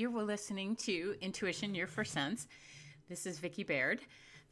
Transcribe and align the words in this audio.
You're 0.00 0.22
listening 0.22 0.76
to 0.76 1.14
Intuition 1.20 1.74
Your 1.74 1.86
First 1.86 2.14
Sense. 2.14 2.48
This 3.10 3.26
is 3.26 3.38
Vicki 3.38 3.64
Baird. 3.64 4.00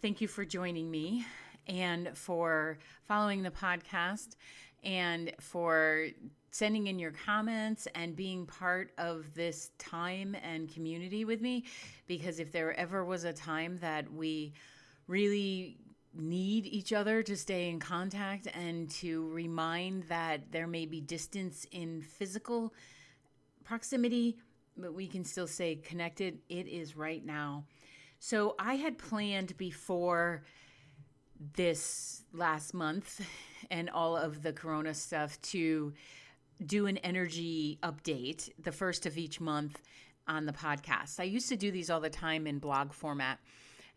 Thank 0.03 0.21
you 0.21 0.29
for 0.29 0.45
joining 0.45 0.91
me 0.91 1.25
and 1.67 2.11
for 2.13 2.77
following 3.05 3.43
the 3.43 3.51
podcast 3.51 4.37
and 4.85 5.33
for 5.41 6.09
sending 6.51 6.89
in 6.89 6.99
your 6.99 7.13
comments 7.13 7.89
and 7.95 8.15
being 8.15 8.45
part 8.45 8.93
of 8.99 9.33
this 9.33 9.71
time 9.79 10.37
and 10.43 10.71
community 10.71 11.25
with 11.25 11.41
me. 11.41 11.65
Because 12.07 12.41
if 12.41 12.53
there 12.53 12.79
ever 12.79 13.03
was 13.03 13.25
a 13.25 13.33
time 13.33 13.79
that 13.79 14.13
we 14.13 14.53
really 15.07 15.79
need 16.15 16.67
each 16.67 16.93
other 16.93 17.23
to 17.23 17.35
stay 17.35 17.71
in 17.71 17.81
contact 17.81 18.49
and 18.53 18.91
to 18.91 19.27
remind 19.31 20.03
that 20.11 20.53
there 20.53 20.67
may 20.67 20.85
be 20.85 21.01
distance 21.01 21.67
in 21.73 22.03
physical 22.03 22.75
proximity, 23.65 24.37
but 24.79 24.95
we 24.95 25.07
can 25.07 25.25
still 25.25 25.47
stay 25.47 25.77
connected, 25.77 26.39
it 26.49 26.67
is 26.67 26.97
right 26.97 27.25
now. 27.25 27.65
So 28.21 28.55
I 28.59 28.75
had 28.75 28.99
planned 28.99 29.57
before 29.57 30.43
this 31.57 32.23
last 32.33 32.75
month 32.75 33.21
and 33.71 33.91
all 33.91 34.17
of 34.17 34.43
the 34.43 34.53
corona 34.53 34.95
stuff 34.95 35.41
to 35.43 35.93
do 36.65 36.87
an 36.87 36.97
energy 36.99 37.79
update 37.83 38.51
the 38.59 38.73
first 38.73 39.07
of 39.07 39.17
each 39.17 39.41
month 39.41 39.81
on 40.27 40.45
the 40.45 40.53
podcast. 40.53 41.21
I 41.21 41.25
used 41.25 41.49
to 41.49 41.57
do 41.57 41.71
these 41.71 41.91
all 41.91 42.01
the 42.01 42.11
time 42.11 42.47
in 42.47 42.59
blog 42.59 42.93
format. 42.93 43.39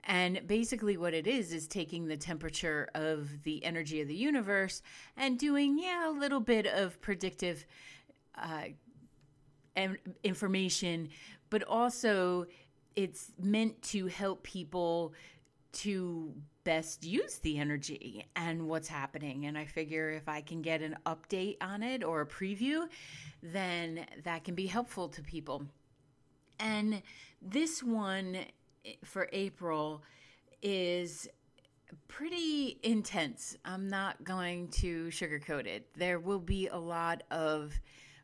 And 0.03 0.41
basically, 0.47 0.97
what 0.97 1.13
it 1.13 1.27
is 1.27 1.53
is 1.53 1.67
taking 1.67 2.07
the 2.07 2.17
temperature 2.17 2.89
of 2.95 3.43
the 3.43 3.63
energy 3.63 4.01
of 4.01 4.07
the 4.07 4.15
universe 4.15 4.81
and 5.15 5.37
doing, 5.37 5.77
yeah, 5.77 6.09
a 6.09 6.11
little 6.11 6.39
bit 6.39 6.65
of 6.65 6.99
predictive 7.01 7.65
uh, 8.35 8.69
information, 10.23 11.09
but 11.49 11.63
also 11.63 12.45
it's 12.95 13.31
meant 13.41 13.81
to 13.81 14.07
help 14.07 14.43
people 14.43 15.13
to 15.73 16.33
best 16.63 17.05
use 17.05 17.37
the 17.39 17.57
energy 17.57 18.25
and 18.35 18.67
what's 18.67 18.87
happening. 18.87 19.45
And 19.45 19.57
I 19.57 19.65
figure 19.65 20.11
if 20.11 20.27
I 20.27 20.41
can 20.41 20.61
get 20.61 20.81
an 20.81 20.97
update 21.05 21.57
on 21.61 21.81
it 21.81 22.03
or 22.03 22.21
a 22.21 22.25
preview, 22.25 22.87
then 23.41 24.05
that 24.23 24.43
can 24.43 24.55
be 24.55 24.67
helpful 24.67 25.07
to 25.09 25.21
people. 25.21 25.65
And 26.59 27.01
this 27.41 27.81
one 27.81 28.37
eh, 28.85 28.93
for 29.03 29.27
April 29.31 30.03
is 30.61 31.27
pretty 32.07 32.79
intense. 32.83 33.57
I'm 33.65 33.87
not 33.87 34.23
going 34.23 34.67
to 34.69 35.07
sugarcoat 35.07 35.65
it. 35.65 35.87
There 35.95 36.19
will 36.19 36.39
be 36.39 36.67
a 36.67 36.77
lot 36.77 37.23
of 37.31 37.79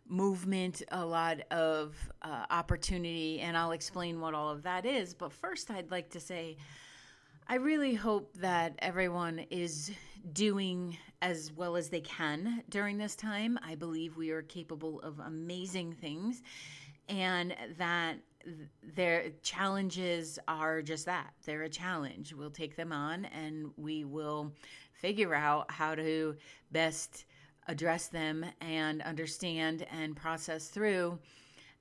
movement, 0.10 0.84
a 0.92 1.06
lot 1.06 1.40
of 1.52 1.96
uh, 2.22 2.46
opportunity, 2.50 3.40
and 3.40 3.58
I'll 3.58 3.72
explain 3.72 4.20
what 4.20 4.34
all 4.34 4.50
of 4.50 4.64
that 4.64 4.86
is. 4.86 5.14
But 5.14 5.34
first, 5.34 5.72
I'd 5.72 5.92
like 5.92 6.10
to 6.12 6.20
say, 6.20 6.58
I 7.48 7.56
really 7.56 7.94
hope 7.94 8.34
that 8.38 8.76
everyone 8.80 9.40
is 9.50 9.92
doing 10.34 10.98
as 11.22 11.52
well 11.54 11.76
as 11.76 11.90
they 11.90 12.02
can 12.02 12.64
during 12.70 12.98
this 12.98 13.16
time. 13.16 13.58
I 13.64 13.76
believe 13.76 14.18
we 14.18 14.32
are 14.32 14.42
capable 14.42 15.00
of 15.02 15.20
amazing 15.20 15.94
things, 15.94 16.42
and 17.10 17.56
that 17.78 18.18
their 18.96 19.30
challenges 19.42 20.40
are 20.48 20.82
just 20.82 21.06
that 21.06 21.34
they're 21.46 21.64
a 21.64 21.70
challenge. 21.70 22.34
We'll 22.34 22.50
take 22.50 22.76
them 22.76 22.92
on 22.92 23.26
and 23.26 23.72
we 23.78 24.06
will 24.06 24.54
figure 24.94 25.36
out 25.36 25.70
how 25.72 25.96
to 25.96 26.36
best 26.72 27.26
address 27.68 28.08
them 28.08 28.46
and 28.62 29.02
understand 29.02 29.86
and 29.92 30.16
process 30.16 30.70
through. 30.70 31.20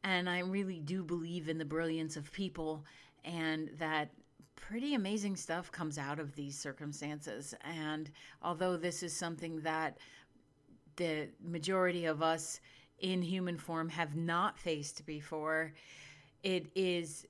And 0.04 0.28
I 0.28 0.40
really 0.40 0.80
do 0.80 1.02
believe 1.02 1.48
in 1.48 1.58
the 1.58 1.64
brilliance 1.64 2.16
of 2.16 2.32
people 2.32 2.84
and 3.24 3.70
that 3.78 4.10
pretty 4.54 4.94
amazing 4.94 5.36
stuff 5.36 5.70
comes 5.70 5.98
out 5.98 6.18
of 6.18 6.34
these 6.34 6.58
circumstances. 6.58 7.54
And 7.62 8.10
although 8.42 8.76
this 8.76 9.02
is 9.02 9.12
something 9.12 9.60
that 9.60 9.98
the 10.96 11.28
majority 11.42 12.06
of 12.06 12.22
us 12.22 12.60
in 12.98 13.22
human 13.22 13.58
form 13.58 13.88
have 13.90 14.16
not 14.16 14.58
faced 14.58 15.04
before, 15.06 15.72
it 16.42 16.66
is 16.74 17.26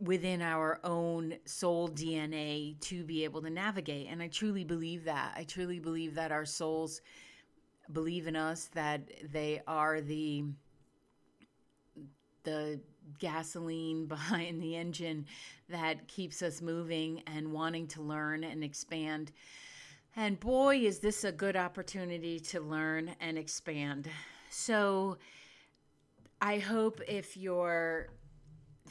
within 0.00 0.42
our 0.42 0.80
own 0.82 1.34
soul 1.44 1.88
DNA 1.88 2.78
to 2.80 3.04
be 3.04 3.22
able 3.22 3.42
to 3.42 3.50
navigate. 3.50 4.08
And 4.10 4.22
I 4.22 4.28
truly 4.28 4.64
believe 4.64 5.04
that. 5.04 5.34
I 5.36 5.44
truly 5.44 5.78
believe 5.78 6.14
that 6.14 6.32
our 6.32 6.44
souls 6.44 7.00
believe 7.92 8.26
in 8.26 8.36
us, 8.36 8.66
that 8.74 9.02
they 9.32 9.62
are 9.66 10.00
the 10.00 10.44
the 12.44 12.80
gasoline 13.18 14.06
behind 14.06 14.62
the 14.62 14.76
engine 14.76 15.26
that 15.68 16.08
keeps 16.08 16.42
us 16.42 16.60
moving 16.60 17.22
and 17.26 17.52
wanting 17.52 17.86
to 17.88 18.02
learn 18.02 18.44
and 18.44 18.62
expand. 18.64 19.32
And 20.14 20.38
boy, 20.38 20.78
is 20.78 20.98
this 20.98 21.24
a 21.24 21.32
good 21.32 21.56
opportunity 21.56 22.38
to 22.40 22.60
learn 22.60 23.14
and 23.20 23.38
expand. 23.38 24.08
So 24.50 25.16
I 26.40 26.58
hope 26.58 27.00
if 27.08 27.36
you're 27.36 28.08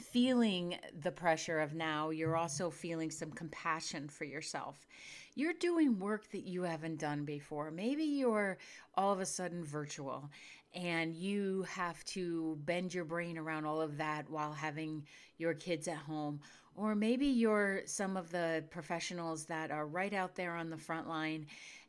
feeling 0.00 0.78
the 1.02 1.12
pressure 1.12 1.60
of 1.60 1.74
now, 1.74 2.10
you're 2.10 2.36
also 2.36 2.70
feeling 2.70 3.10
some 3.10 3.30
compassion 3.30 4.08
for 4.08 4.24
yourself. 4.24 4.86
You're 5.34 5.54
doing 5.54 5.98
work 5.98 6.30
that 6.32 6.46
you 6.46 6.62
haven't 6.62 6.98
done 6.98 7.24
before. 7.24 7.70
Maybe 7.70 8.04
you're 8.04 8.58
all 8.94 9.12
of 9.12 9.20
a 9.20 9.26
sudden 9.26 9.64
virtual 9.64 10.30
and 10.74 11.14
you 11.14 11.64
have 11.70 12.04
to 12.04 12.58
bend 12.64 12.92
your 12.92 13.04
brain 13.04 13.38
around 13.38 13.64
all 13.64 13.80
of 13.80 13.96
that 13.98 14.28
while 14.28 14.52
having 14.52 15.06
your 15.38 15.54
kids 15.54 15.88
at 15.88 15.96
home. 15.96 16.40
Or 16.74 16.94
maybe 16.94 17.26
you're 17.26 17.82
some 17.86 18.16
of 18.16 18.30
the 18.30 18.64
professionals 18.70 19.46
that 19.46 19.70
are 19.70 19.86
right 19.86 20.12
out 20.12 20.34
there 20.34 20.54
on 20.54 20.70
the 20.70 20.76
front 20.76 21.08
line 21.08 21.46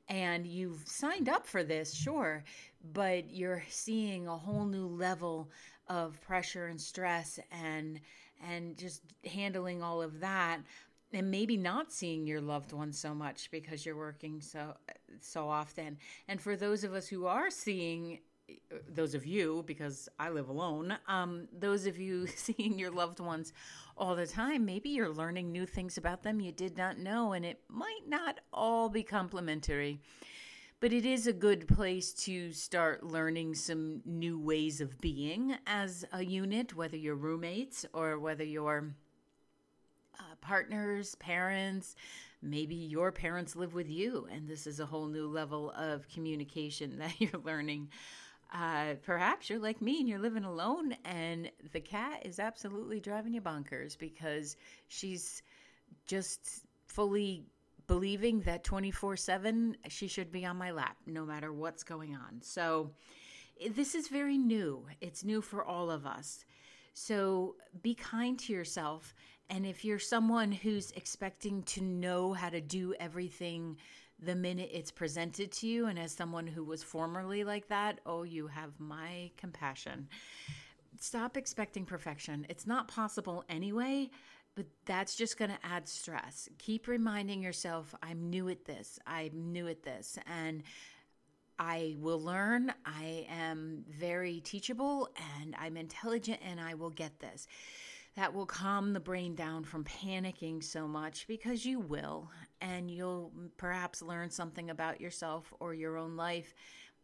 and 0.09 0.45
you've 0.45 0.83
signed 0.85 1.29
up 1.29 1.47
for 1.47 1.63
this, 1.63 1.93
sure, 1.93 2.43
but 2.93 3.29
you're 3.29 3.63
seeing 3.69 4.27
a 4.27 4.37
whole 4.37 4.65
new 4.65 4.87
level 4.87 5.49
of 5.87 6.19
pressure 6.21 6.67
and 6.67 6.79
stress 6.79 7.39
and 7.51 7.99
and 8.45 8.77
just 8.77 9.01
handling 9.25 9.81
all 9.81 10.01
of 10.01 10.19
that 10.19 10.59
and 11.13 11.29
maybe 11.29 11.57
not 11.57 11.91
seeing 11.91 12.25
your 12.25 12.41
loved 12.41 12.73
ones 12.73 12.97
so 12.97 13.13
much 13.13 13.51
because 13.51 13.85
you're 13.85 13.97
working 13.97 14.41
so 14.41 14.75
so 15.21 15.47
often. 15.47 15.97
And 16.27 16.41
for 16.41 16.55
those 16.55 16.83
of 16.83 16.93
us 16.93 17.07
who 17.07 17.25
are 17.25 17.49
seeing 17.49 18.19
those 18.89 19.13
of 19.13 19.25
you, 19.25 19.63
because 19.65 20.09
I 20.19 20.29
live 20.29 20.49
alone, 20.49 20.97
um, 21.07 21.47
those 21.57 21.85
of 21.85 21.97
you 21.97 22.27
seeing 22.35 22.77
your 22.77 22.91
loved 22.91 23.19
ones 23.19 23.53
all 23.97 24.15
the 24.15 24.27
time, 24.27 24.65
maybe 24.65 24.89
you're 24.89 25.09
learning 25.09 25.51
new 25.51 25.65
things 25.65 25.97
about 25.97 26.23
them 26.23 26.41
you 26.41 26.51
did 26.51 26.77
not 26.77 26.97
know, 26.97 27.33
and 27.33 27.45
it 27.45 27.61
might 27.69 28.07
not 28.07 28.39
all 28.51 28.89
be 28.89 29.03
complimentary. 29.03 29.99
But 30.79 30.91
it 30.91 31.05
is 31.05 31.27
a 31.27 31.33
good 31.33 31.65
place 31.69 32.11
to 32.25 32.51
start 32.51 33.05
learning 33.05 33.55
some 33.55 34.01
new 34.03 34.37
ways 34.37 34.81
of 34.81 34.99
being 34.99 35.55
as 35.65 36.03
a 36.11 36.25
unit, 36.25 36.75
whether 36.75 36.97
you're 36.97 37.15
roommates 37.15 37.85
or 37.93 38.19
whether 38.19 38.43
you're 38.43 38.93
partners, 40.43 41.15
parents, 41.15 41.95
maybe 42.41 42.75
your 42.75 43.11
parents 43.11 43.55
live 43.55 43.73
with 43.73 43.89
you, 43.89 44.27
and 44.31 44.47
this 44.47 44.67
is 44.67 44.79
a 44.79 44.85
whole 44.85 45.07
new 45.07 45.27
level 45.27 45.71
of 45.71 46.07
communication 46.09 46.97
that 46.99 47.19
you're 47.19 47.41
learning. 47.43 47.89
Uh, 48.53 48.93
perhaps 49.01 49.49
you're 49.49 49.57
like 49.57 49.81
me 49.81 49.99
and 49.99 50.07
you're 50.07 50.19
living 50.19 50.43
alone, 50.43 50.95
and 51.05 51.49
the 51.71 51.79
cat 51.79 52.21
is 52.23 52.37
absolutely 52.39 52.99
driving 52.99 53.33
you 53.33 53.41
bonkers 53.41 53.97
because 53.97 54.55
she's 54.87 55.41
just 56.05 56.65
fully 56.85 57.45
believing 57.87 58.41
that 58.41 58.63
24 58.63 59.17
7 59.17 59.75
she 59.89 60.07
should 60.07 60.31
be 60.31 60.45
on 60.45 60.55
my 60.55 60.71
lap 60.71 60.95
no 61.05 61.25
matter 61.25 61.51
what's 61.51 61.83
going 61.83 62.15
on. 62.15 62.41
So, 62.41 62.91
this 63.71 63.95
is 63.95 64.07
very 64.07 64.37
new. 64.37 64.85
It's 65.01 65.23
new 65.23 65.41
for 65.41 65.63
all 65.63 65.89
of 65.89 66.05
us. 66.05 66.45
So, 66.93 67.55
be 67.81 67.95
kind 67.95 68.37
to 68.39 68.53
yourself. 68.53 69.15
And 69.49 69.65
if 69.65 69.85
you're 69.85 69.99
someone 69.99 70.51
who's 70.51 70.91
expecting 70.91 71.63
to 71.63 71.81
know 71.81 72.33
how 72.33 72.49
to 72.49 72.61
do 72.61 72.93
everything 72.99 73.77
the 74.19 74.35
minute 74.35 74.69
it's 74.71 74.91
presented 74.91 75.51
to 75.51 75.67
you. 75.67 75.87
And 75.87 75.99
as 75.99 76.11
someone 76.11 76.47
who 76.47 76.63
was 76.63 76.83
formerly 76.83 77.43
like 77.43 77.67
that, 77.67 77.99
oh, 78.05 78.23
you 78.23 78.47
have 78.47 78.79
my 78.79 79.31
compassion. 79.37 80.07
Stop 80.99 81.37
expecting 81.37 81.85
perfection. 81.85 82.45
It's 82.49 82.67
not 82.67 82.87
possible 82.87 83.43
anyway, 83.49 84.09
but 84.55 84.65
that's 84.85 85.15
just 85.15 85.37
going 85.37 85.51
to 85.51 85.57
add 85.63 85.87
stress. 85.87 86.47
Keep 86.57 86.87
reminding 86.87 87.41
yourself, 87.41 87.93
I'm 88.01 88.29
new 88.29 88.49
at 88.49 88.65
this. 88.65 88.99
I'm 89.05 89.51
new 89.51 89.67
at 89.67 89.83
this. 89.83 90.17
And 90.27 90.63
I 91.59 91.95
will 91.99 92.21
learn. 92.21 92.73
I 92.85 93.27
am 93.29 93.83
very 93.89 94.39
teachable 94.41 95.09
and 95.41 95.55
I'm 95.59 95.77
intelligent 95.77 96.39
and 96.43 96.59
I 96.59 96.73
will 96.73 96.89
get 96.89 97.19
this 97.19 97.47
that 98.15 98.33
will 98.33 98.45
calm 98.45 98.93
the 98.93 98.99
brain 98.99 99.35
down 99.35 99.63
from 99.63 99.83
panicking 99.83 100.63
so 100.63 100.87
much 100.87 101.25
because 101.27 101.65
you 101.65 101.79
will. 101.79 102.29
And 102.61 102.89
you'll 102.89 103.31
perhaps 103.57 104.01
learn 104.01 104.29
something 104.29 104.69
about 104.69 105.01
yourself 105.01 105.51
or 105.59 105.73
your 105.73 105.97
own 105.97 106.15
life 106.15 106.53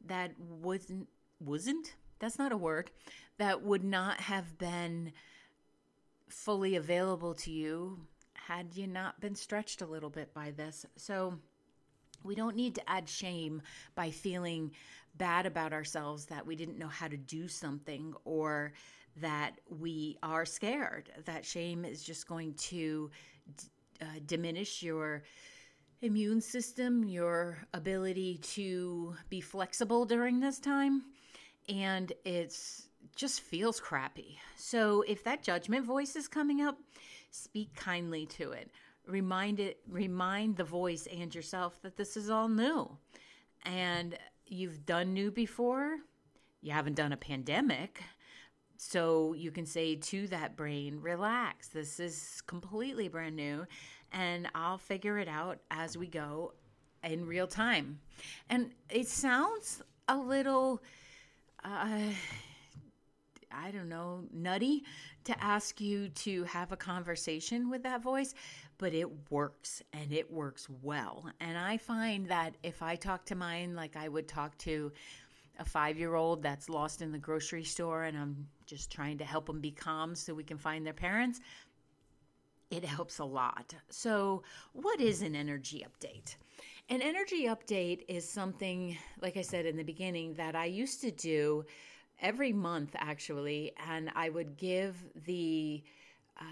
that 0.06 0.32
wasn't, 0.40 1.08
wasn't, 1.40 1.96
that's 2.20 2.38
not 2.38 2.52
a 2.52 2.58
word, 2.58 2.92
that 3.38 3.64
would 3.64 3.84
not 3.84 4.20
have 4.20 4.58
been 4.58 5.12
fully 6.28 6.76
available 6.76 7.34
to 7.34 7.52
you 7.52 8.00
had 8.34 8.76
you 8.76 8.88
not 8.88 9.20
been 9.20 9.36
stretched 9.36 9.82
a 9.82 9.86
little 9.86 10.10
bit 10.10 10.34
by 10.34 10.52
this. 10.52 10.86
So 10.96 11.40
we 12.24 12.36
don't 12.36 12.56
need 12.56 12.76
to 12.76 12.90
add 12.90 13.10
shame 13.10 13.62
by 13.96 14.12
feeling 14.12 14.72
bad 15.16 15.46
about 15.46 15.74
ourselves 15.74 16.26
that 16.26 16.46
we 16.46 16.56
didn't 16.56 16.78
know 16.78 16.88
how 16.88 17.08
to 17.08 17.18
do 17.18 17.48
something 17.48 18.14
or 18.26 18.74
that 19.18 19.60
we 19.70 20.18
are 20.24 20.46
scared. 20.46 21.10
That 21.26 21.46
shame 21.46 21.86
is 21.86 22.04
just 22.04 22.28
going 22.28 22.54
to 22.56 23.10
uh, 24.02 24.06
diminish 24.26 24.82
your 24.82 25.24
immune 26.02 26.42
system, 26.42 27.04
your 27.04 27.58
ability 27.74 28.38
to 28.38 29.16
be 29.30 29.42
flexible 29.42 30.06
during 30.06 30.40
this 30.40 30.60
time, 30.60 31.04
and 31.68 32.14
it's 32.24 32.88
just 33.16 33.42
feels 33.42 33.80
crappy. 33.80 34.38
So 34.56 35.04
if 35.08 35.24
that 35.26 35.44
judgment 35.44 35.86
voice 35.86 36.16
is 36.16 36.28
coming 36.28 36.62
up, 36.62 36.78
speak 37.32 37.74
kindly 37.76 38.26
to 38.28 38.52
it. 38.52 38.72
Remind 39.08 39.60
it 39.60 39.80
remind 39.88 40.56
the 40.56 40.64
voice 40.64 41.08
and 41.08 41.34
yourself 41.34 41.82
that 41.82 41.98
this 41.98 42.16
is 42.16 42.30
all 42.30 42.48
new. 42.48 42.98
And 43.66 44.18
you've 44.48 44.86
done 44.86 45.14
new 45.14 45.32
before. 45.32 45.98
You 46.62 46.72
haven't 46.72 46.96
done 46.96 47.12
a 47.12 47.18
pandemic. 47.18 48.02
So 48.82 49.34
you 49.34 49.52
can 49.52 49.66
say 49.66 49.96
to 49.96 50.28
that 50.28 50.56
brain, 50.56 51.02
relax. 51.02 51.68
This 51.68 52.00
is 52.00 52.42
completely 52.48 53.10
brand 53.10 53.36
new 53.36 53.66
and 54.14 54.48
I'll 54.56 54.78
figure 54.78 55.18
it 55.18 55.28
out 55.28 55.60
as 55.70 55.98
we 55.98 56.08
go 56.08 56.54
in 57.04 57.26
real 57.26 57.46
time. 57.46 58.00
And 58.50 58.72
it 58.90 59.10
sounds 59.10 59.82
a 60.08 60.16
little, 60.16 60.82
uh, 61.62 62.00
I 63.52 63.72
don't 63.72 63.90
know, 63.90 64.24
nutty 64.32 64.86
to 65.26 65.44
ask 65.44 65.82
you 65.82 66.08
to 66.10 66.46
have 66.46 66.72
a 66.72 66.78
conversation 66.78 67.70
with 67.70 67.84
that 67.84 68.02
voice, 68.02 68.34
but 68.78 68.94
it 68.94 69.30
works 69.30 69.84
and 69.92 70.14
it 70.14 70.32
works 70.32 70.68
well. 70.82 71.30
And 71.42 71.58
I 71.58 71.76
find 71.76 72.30
that 72.30 72.56
if 72.64 72.82
I 72.82 72.96
talk 72.96 73.26
to 73.26 73.36
mine 73.36 73.76
like 73.76 73.98
I 73.98 74.08
would 74.08 74.30
talk 74.30 74.58
to 74.60 74.94
a 75.60 75.66
five 75.66 76.00
year 76.00 76.16
old 76.16 76.42
that's 76.42 76.70
lost 76.70 77.02
in 77.02 77.12
the 77.12 77.18
grocery 77.18 77.66
store 77.66 78.04
and 78.04 78.18
I'm 78.18 78.48
just 78.70 78.92
trying 78.92 79.18
to 79.18 79.26
help 79.26 79.48
them 79.48 79.60
be 79.60 79.72
calm 79.72 80.16
so 80.16 80.34
we 80.34 80.44
can 80.44 80.58
find 80.58 80.86
their 80.86 80.94
parents, 80.94 81.42
it 82.70 82.86
helps 82.86 83.20
a 83.20 83.26
lot. 83.26 83.74
So, 83.90 84.44
what 84.74 85.02
is 85.02 85.22
an 85.22 85.36
energy 85.36 85.86
update? 85.88 86.36
An 86.90 87.02
energy 87.02 87.46
update 87.46 88.04
is 88.08 88.28
something, 88.30 88.98
like 89.22 89.38
I 89.38 89.42
said 89.42 89.66
in 89.66 89.76
the 89.76 89.84
beginning, 89.84 90.36
that 90.36 90.56
I 90.56 90.66
used 90.66 91.02
to 91.02 91.12
do 91.12 91.66
every 92.22 92.54
month 92.54 92.96
actually, 92.98 93.74
and 93.90 94.12
I 94.16 94.30
would 94.30 94.58
give 94.58 95.04
the 95.26 95.84
uh, 96.40 96.44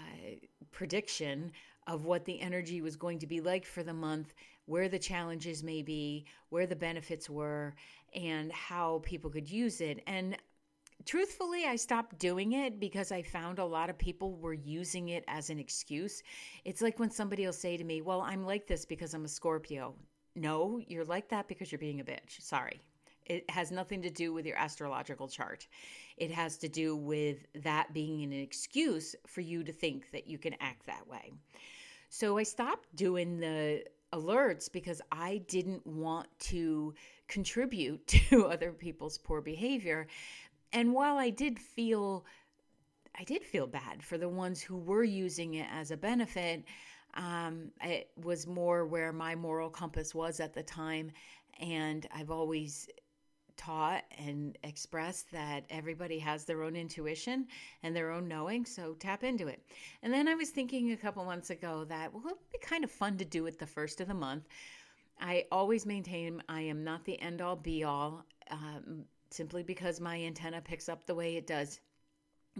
prediction 0.72 1.52
of 1.86 2.04
what 2.04 2.24
the 2.24 2.40
energy 2.40 2.80
was 2.80 2.96
going 2.96 3.18
to 3.20 3.26
be 3.26 3.40
like 3.40 3.64
for 3.64 3.82
the 3.82 3.94
month, 3.94 4.34
where 4.66 4.88
the 4.88 4.98
challenges 4.98 5.62
may 5.62 5.82
be, 5.82 6.26
where 6.50 6.66
the 6.66 6.76
benefits 6.76 7.30
were, 7.30 7.74
and 8.14 8.52
how 8.52 9.00
people 9.04 9.30
could 9.30 9.50
use 9.50 9.80
it. 9.80 10.02
And 10.06 10.36
truthfully, 11.08 11.64
I 11.64 11.76
stopped 11.76 12.18
doing 12.18 12.52
it 12.52 12.78
because 12.78 13.10
I 13.10 13.22
found 13.22 13.58
a 13.58 13.64
lot 13.64 13.88
of 13.88 13.96
people 13.96 14.36
were 14.36 14.52
using 14.52 15.08
it 15.08 15.24
as 15.26 15.48
an 15.48 15.58
excuse. 15.58 16.22
It's 16.66 16.82
like 16.82 16.98
when 16.98 17.10
somebody 17.10 17.46
will 17.46 17.52
say 17.54 17.78
to 17.78 17.84
me, 17.84 18.02
Well, 18.02 18.20
I'm 18.20 18.44
like 18.44 18.66
this 18.66 18.84
because 18.84 19.14
I'm 19.14 19.24
a 19.24 19.28
Scorpio. 19.28 19.94
No, 20.36 20.80
you're 20.86 21.06
like 21.06 21.30
that 21.30 21.48
because 21.48 21.72
you're 21.72 21.78
being 21.78 22.00
a 22.00 22.04
bitch. 22.04 22.40
Sorry. 22.40 22.82
It 23.24 23.48
has 23.50 23.70
nothing 23.70 24.02
to 24.02 24.10
do 24.10 24.34
with 24.34 24.44
your 24.44 24.56
astrological 24.56 25.28
chart. 25.28 25.66
It 26.18 26.30
has 26.30 26.58
to 26.58 26.68
do 26.68 26.94
with 26.94 27.46
that 27.62 27.92
being 27.94 28.22
an 28.22 28.32
excuse 28.32 29.16
for 29.26 29.40
you 29.40 29.64
to 29.64 29.72
think 29.72 30.10
that 30.12 30.26
you 30.26 30.36
can 30.36 30.54
act 30.60 30.86
that 30.86 31.08
way. 31.08 31.32
So 32.10 32.36
I 32.38 32.42
stopped 32.42 32.94
doing 32.96 33.40
the 33.40 33.84
alerts 34.12 34.70
because 34.70 35.02
I 35.12 35.42
didn't 35.48 35.86
want 35.86 36.26
to 36.40 36.94
contribute 37.28 38.06
to 38.30 38.46
other 38.46 38.72
people's 38.72 39.18
poor 39.18 39.40
behavior. 39.40 40.06
And 40.72 40.92
while 40.92 41.16
I 41.16 41.30
did 41.30 41.58
feel 41.58 42.24
I 43.18 43.24
did 43.24 43.42
feel 43.42 43.66
bad 43.66 44.02
for 44.02 44.16
the 44.16 44.28
ones 44.28 44.62
who 44.62 44.76
were 44.76 45.02
using 45.02 45.54
it 45.54 45.66
as 45.72 45.90
a 45.90 45.96
benefit, 45.96 46.64
um, 47.14 47.72
it 47.82 48.10
was 48.22 48.46
more 48.46 48.86
where 48.86 49.12
my 49.12 49.34
moral 49.34 49.70
compass 49.70 50.14
was 50.14 50.38
at 50.38 50.54
the 50.54 50.62
time. 50.62 51.10
And 51.58 52.06
I've 52.14 52.30
always 52.30 52.88
taught 53.56 54.04
and 54.16 54.56
expressed 54.62 55.32
that 55.32 55.64
everybody 55.68 56.18
has 56.20 56.44
their 56.44 56.62
own 56.62 56.76
intuition 56.76 57.48
and 57.82 57.94
their 57.94 58.12
own 58.12 58.28
knowing, 58.28 58.64
so 58.64 58.94
tap 58.94 59.24
into 59.24 59.48
it. 59.48 59.60
And 60.04 60.12
then 60.12 60.28
I 60.28 60.34
was 60.34 60.50
thinking 60.50 60.92
a 60.92 60.96
couple 60.96 61.24
months 61.24 61.50
ago 61.50 61.84
that, 61.88 62.14
well, 62.14 62.22
it'd 62.26 62.38
be 62.52 62.58
kind 62.58 62.84
of 62.84 62.90
fun 62.90 63.16
to 63.18 63.24
do 63.24 63.46
it 63.46 63.58
the 63.58 63.66
first 63.66 64.00
of 64.00 64.06
the 64.06 64.14
month. 64.14 64.46
I 65.20 65.46
always 65.50 65.84
maintain 65.84 66.40
I 66.48 66.60
am 66.60 66.84
not 66.84 67.04
the 67.04 67.20
end 67.20 67.42
all 67.42 67.56
be 67.56 67.82
all, 67.82 68.24
um, 68.52 69.04
simply 69.30 69.62
because 69.62 70.00
my 70.00 70.16
antenna 70.22 70.60
picks 70.60 70.88
up 70.88 71.06
the 71.06 71.14
way 71.14 71.36
it 71.36 71.46
does. 71.46 71.80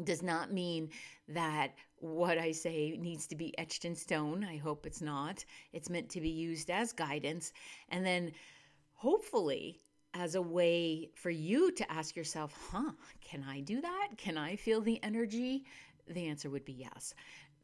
Does 0.05 0.23
not 0.23 0.53
mean 0.53 0.91
that 1.29 1.75
what 1.97 2.39
I 2.39 2.53
say 2.53 2.97
needs 3.01 3.27
to 3.29 3.37
be 3.37 3.57
etched 3.59 3.85
in 3.85 3.97
stone. 3.97 4.45
I 4.45 4.57
hope 4.57 4.87
it's 4.87 5.03
not. 5.03 5.45
It's 5.73 5.91
meant 5.91 6.09
to 6.11 6.21
be 6.21 6.29
used 6.29 6.71
as 6.71 6.93
guidance. 6.93 7.53
And 7.89 8.07
then 8.07 8.33
hopefully 8.93 9.81
as 10.15 10.35
a 10.35 10.43
way 10.43 11.11
for 11.15 11.31
you 11.31 11.71
to 11.73 11.93
ask 11.93 12.17
yourself, 12.17 12.55
huh, 12.71 12.93
can 13.21 13.45
I 13.49 13.61
do 13.61 13.81
that? 13.81 14.09
Can 14.17 14.39
I 14.39 14.57
feel 14.57 14.81
the 14.81 15.03
energy? 15.03 15.65
The 16.09 16.27
answer 16.27 16.51
would 16.51 16.65
be 16.65 16.73
yes. 16.73 17.15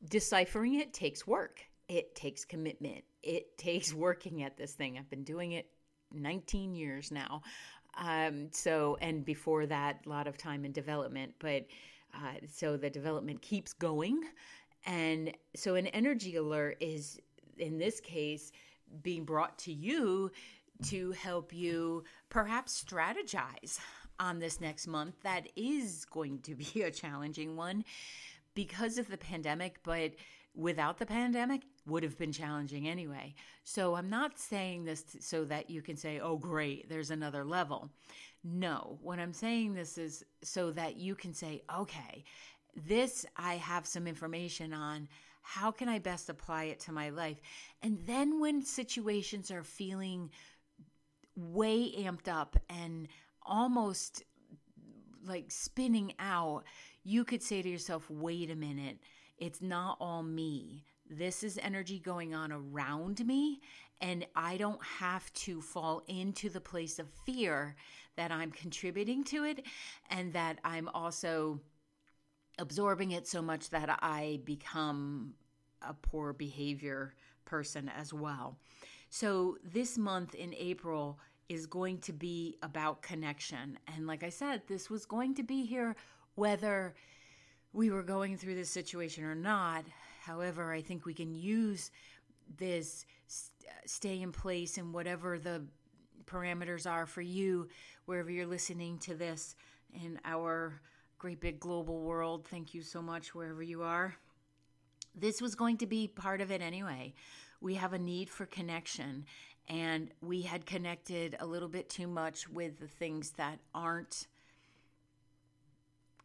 Deciphering 0.08 0.74
it 0.74 0.92
takes 0.92 1.26
work, 1.26 1.60
it 1.88 2.14
takes 2.14 2.44
commitment, 2.44 3.04
it 3.22 3.56
takes 3.56 3.94
working 3.94 4.42
at 4.42 4.56
this 4.56 4.74
thing. 4.74 4.98
I've 4.98 5.10
been 5.10 5.24
doing 5.24 5.52
it 5.52 5.66
19 6.12 6.74
years 6.74 7.10
now. 7.10 7.42
Um, 7.96 8.48
so, 8.50 8.96
and 9.00 9.24
before 9.24 9.66
that, 9.66 10.00
a 10.04 10.08
lot 10.08 10.26
of 10.26 10.36
time 10.36 10.64
in 10.64 10.72
development, 10.72 11.34
but 11.38 11.66
uh, 12.14 12.34
so 12.50 12.76
the 12.76 12.90
development 12.90 13.42
keeps 13.42 13.72
going. 13.72 14.22
And 14.86 15.32
so, 15.54 15.74
an 15.74 15.86
energy 15.88 16.36
alert 16.36 16.76
is, 16.80 17.20
in 17.58 17.78
this 17.78 18.00
case, 18.00 18.52
being 19.02 19.24
brought 19.24 19.58
to 19.58 19.72
you 19.72 20.30
to 20.84 21.12
help 21.12 21.52
you 21.52 22.04
perhaps 22.28 22.82
strategize 22.82 23.78
on 24.20 24.38
this 24.38 24.60
next 24.60 24.86
month 24.86 25.14
that 25.22 25.48
is 25.56 26.04
going 26.04 26.40
to 26.40 26.54
be 26.54 26.82
a 26.82 26.90
challenging 26.90 27.56
one 27.56 27.84
because 28.54 28.98
of 28.98 29.08
the 29.08 29.16
pandemic, 29.16 29.80
but 29.82 30.12
without 30.54 30.98
the 30.98 31.06
pandemic 31.06 31.62
would 31.86 32.02
have 32.02 32.16
been 32.16 32.32
challenging 32.32 32.88
anyway. 32.88 33.34
So 33.64 33.94
I'm 33.94 34.08
not 34.08 34.38
saying 34.38 34.84
this 34.84 35.04
so 35.20 35.44
that 35.46 35.70
you 35.70 35.82
can 35.82 35.96
say, 35.96 36.20
"Oh 36.20 36.36
great, 36.36 36.88
there's 36.88 37.10
another 37.10 37.44
level." 37.44 37.90
No, 38.42 38.98
what 39.02 39.18
I'm 39.18 39.32
saying 39.32 39.74
this 39.74 39.98
is 39.98 40.24
so 40.42 40.70
that 40.72 40.96
you 40.96 41.14
can 41.14 41.34
say, 41.34 41.62
"Okay, 41.74 42.24
this 42.76 43.26
I 43.36 43.56
have 43.56 43.86
some 43.86 44.06
information 44.06 44.72
on 44.72 45.08
how 45.42 45.70
can 45.70 45.88
I 45.88 45.98
best 45.98 46.28
apply 46.28 46.64
it 46.64 46.80
to 46.80 46.92
my 46.92 47.10
life?" 47.10 47.40
And 47.82 47.98
then 48.06 48.40
when 48.40 48.62
situations 48.62 49.50
are 49.50 49.64
feeling 49.64 50.30
way 51.36 51.92
amped 51.96 52.28
up 52.28 52.56
and 52.68 53.08
almost 53.42 54.22
like 55.26 55.50
spinning 55.50 56.14
out, 56.18 56.64
you 57.02 57.24
could 57.24 57.42
say 57.42 57.62
to 57.62 57.68
yourself, 57.68 58.08
wait 58.10 58.50
a 58.50 58.56
minute, 58.56 58.98
it's 59.44 59.60
not 59.60 59.98
all 60.00 60.22
me. 60.22 60.84
This 61.08 61.42
is 61.42 61.58
energy 61.62 61.98
going 61.98 62.34
on 62.34 62.50
around 62.50 63.24
me, 63.26 63.60
and 64.00 64.26
I 64.34 64.56
don't 64.56 64.82
have 64.82 65.30
to 65.34 65.60
fall 65.60 66.02
into 66.08 66.48
the 66.48 66.62
place 66.62 66.98
of 66.98 67.10
fear 67.26 67.76
that 68.16 68.32
I'm 68.32 68.50
contributing 68.50 69.22
to 69.24 69.44
it 69.44 69.66
and 70.08 70.32
that 70.32 70.60
I'm 70.64 70.88
also 70.94 71.60
absorbing 72.58 73.10
it 73.10 73.26
so 73.28 73.42
much 73.42 73.68
that 73.68 73.98
I 74.00 74.40
become 74.44 75.34
a 75.82 75.92
poor 75.92 76.32
behavior 76.32 77.14
person 77.44 77.90
as 77.94 78.14
well. 78.14 78.56
So, 79.10 79.58
this 79.62 79.98
month 79.98 80.34
in 80.34 80.54
April 80.54 81.18
is 81.50 81.66
going 81.66 81.98
to 81.98 82.14
be 82.14 82.56
about 82.62 83.02
connection. 83.02 83.78
And 83.94 84.06
like 84.06 84.22
I 84.24 84.30
said, 84.30 84.62
this 84.66 84.88
was 84.88 85.04
going 85.04 85.34
to 85.34 85.42
be 85.42 85.66
here 85.66 85.96
whether 86.34 86.94
we 87.74 87.90
were 87.90 88.02
going 88.02 88.38
through 88.38 88.54
this 88.54 88.70
situation 88.70 89.24
or 89.24 89.34
not. 89.34 89.84
However, 90.22 90.72
I 90.72 90.80
think 90.80 91.04
we 91.04 91.12
can 91.12 91.34
use 91.34 91.90
this 92.56 93.04
stay 93.84 94.22
in 94.22 94.32
place 94.32 94.78
and 94.78 94.94
whatever 94.94 95.38
the 95.38 95.62
parameters 96.24 96.90
are 96.90 97.04
for 97.04 97.20
you, 97.20 97.68
wherever 98.06 98.30
you're 98.30 98.46
listening 98.46 98.96
to 98.98 99.14
this 99.14 99.56
in 99.92 100.18
our 100.24 100.80
great 101.18 101.40
big 101.40 101.60
global 101.60 102.00
world. 102.00 102.46
Thank 102.46 102.72
you 102.72 102.80
so 102.80 103.02
much, 103.02 103.34
wherever 103.34 103.62
you 103.62 103.82
are. 103.82 104.16
This 105.14 105.42
was 105.42 105.54
going 105.54 105.76
to 105.78 105.86
be 105.86 106.08
part 106.08 106.40
of 106.40 106.50
it 106.50 106.62
anyway 106.62 107.12
we 107.64 107.74
have 107.76 107.94
a 107.94 107.98
need 107.98 108.28
for 108.28 108.44
connection. 108.46 109.24
And 109.68 110.10
we 110.20 110.42
had 110.42 110.66
connected 110.66 111.36
a 111.40 111.46
little 111.46 111.70
bit 111.70 111.88
too 111.88 112.06
much 112.06 112.46
with 112.46 112.78
the 112.78 112.86
things 112.86 113.30
that 113.32 113.58
aren't 113.74 114.26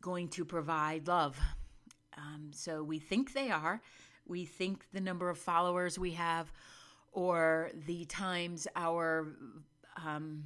going 0.02 0.28
to 0.30 0.46
provide 0.46 1.08
love. 1.08 1.38
Um, 2.18 2.52
so 2.52 2.84
we 2.84 3.00
think 3.00 3.34
they 3.34 3.50
are. 3.50 3.82
We 4.28 4.46
think 4.46 4.86
the 4.94 5.02
number 5.02 5.30
of 5.30 5.38
followers 5.38 5.98
we 5.98 6.12
have, 6.12 6.52
or 7.12 7.72
the 7.88 8.06
times 8.06 8.68
our 8.76 9.28
um, 10.06 10.46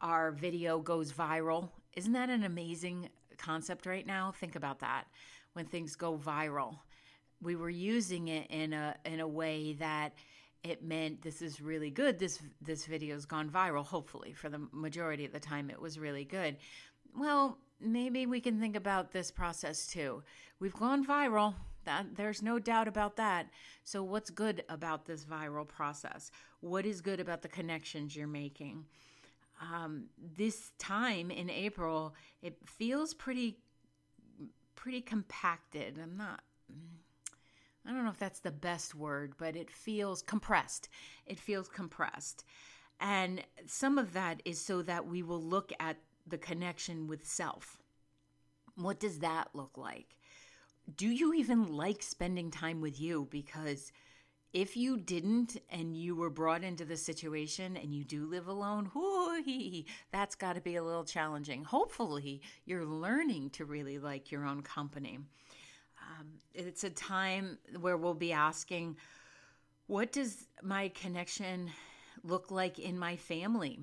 our 0.00 0.32
video 0.32 0.78
goes 0.78 1.12
viral. 1.12 1.70
Isn't 1.94 2.12
that 2.12 2.30
an 2.30 2.44
amazing 2.44 3.10
concept 3.36 3.86
right 3.86 4.06
now? 4.06 4.32
Think 4.32 4.56
about 4.56 4.80
that. 4.80 5.04
When 5.52 5.66
things 5.66 5.94
go 5.94 6.16
viral, 6.16 6.78
we 7.42 7.54
were 7.54 7.70
using 7.70 8.28
it 8.28 8.46
in 8.50 8.72
a 8.72 8.96
in 9.04 9.20
a 9.20 9.28
way 9.28 9.74
that 9.74 10.14
it 10.62 10.82
meant 10.82 11.20
this 11.20 11.42
is 11.42 11.60
really 11.60 11.90
good. 11.90 12.18
This 12.18 12.40
this 12.60 12.86
video's 12.86 13.26
gone 13.26 13.50
viral. 13.50 13.84
Hopefully, 13.84 14.32
for 14.32 14.48
the 14.48 14.66
majority 14.72 15.24
of 15.24 15.32
the 15.32 15.40
time, 15.40 15.70
it 15.70 15.80
was 15.80 15.98
really 15.98 16.24
good. 16.24 16.56
Well, 17.16 17.58
maybe 17.84 18.26
we 18.26 18.40
can 18.40 18.58
think 18.60 18.76
about 18.76 19.12
this 19.12 19.30
process 19.30 19.86
too. 19.86 20.22
We've 20.60 20.74
gone 20.74 21.06
viral. 21.06 21.54
That 21.84 22.16
there's 22.16 22.42
no 22.42 22.58
doubt 22.58 22.88
about 22.88 23.16
that. 23.16 23.48
So 23.84 24.02
what's 24.02 24.30
good 24.30 24.64
about 24.70 25.04
this 25.04 25.26
viral 25.26 25.68
process? 25.68 26.30
What 26.60 26.86
is 26.86 27.02
good 27.02 27.20
about 27.20 27.42
the 27.42 27.48
connections 27.48 28.16
you're 28.16 28.26
making? 28.26 28.86
Um, 29.60 30.04
this 30.36 30.72
time 30.78 31.30
in 31.30 31.50
April, 31.50 32.14
it 32.40 32.56
feels 32.64 33.12
pretty 33.12 33.58
pretty 34.74 35.02
compacted. 35.02 35.98
I'm 36.02 36.16
not 36.16 36.40
I 37.86 37.92
don't 37.92 38.04
know 38.04 38.10
if 38.10 38.18
that's 38.18 38.40
the 38.40 38.50
best 38.50 38.94
word, 38.94 39.34
but 39.36 39.56
it 39.56 39.70
feels 39.70 40.22
compressed. 40.22 40.88
It 41.26 41.38
feels 41.38 41.68
compressed. 41.68 42.44
And 43.00 43.42
some 43.66 43.98
of 43.98 44.14
that 44.14 44.40
is 44.44 44.58
so 44.58 44.80
that 44.82 45.06
we 45.06 45.22
will 45.22 45.42
look 45.42 45.72
at 45.78 45.98
the 46.26 46.38
connection 46.38 47.06
with 47.06 47.26
self. 47.26 47.78
What 48.76 48.98
does 48.98 49.20
that 49.20 49.48
look 49.54 49.76
like? 49.76 50.16
Do 50.96 51.08
you 51.08 51.32
even 51.34 51.72
like 51.72 52.02
spending 52.02 52.50
time 52.50 52.80
with 52.80 53.00
you? 53.00 53.28
Because 53.30 53.92
if 54.52 54.76
you 54.76 54.96
didn't 54.96 55.56
and 55.68 55.96
you 55.96 56.14
were 56.14 56.30
brought 56.30 56.62
into 56.62 56.84
the 56.84 56.96
situation 56.96 57.76
and 57.76 57.94
you 57.94 58.04
do 58.04 58.26
live 58.26 58.46
alone, 58.46 58.90
whoo 58.94 59.84
that's 60.12 60.36
got 60.36 60.54
to 60.54 60.60
be 60.60 60.76
a 60.76 60.82
little 60.82 61.04
challenging. 61.04 61.64
Hopefully, 61.64 62.40
you're 62.64 62.84
learning 62.84 63.50
to 63.50 63.64
really 63.64 63.98
like 63.98 64.30
your 64.30 64.46
own 64.46 64.62
company. 64.62 65.18
Um, 66.00 66.26
it's 66.52 66.84
a 66.84 66.90
time 66.90 67.58
where 67.80 67.96
we'll 67.96 68.14
be 68.14 68.32
asking, 68.32 68.96
what 69.86 70.12
does 70.12 70.46
my 70.62 70.88
connection 70.88 71.70
look 72.22 72.50
like 72.50 72.78
in 72.78 72.98
my 72.98 73.16
family? 73.16 73.80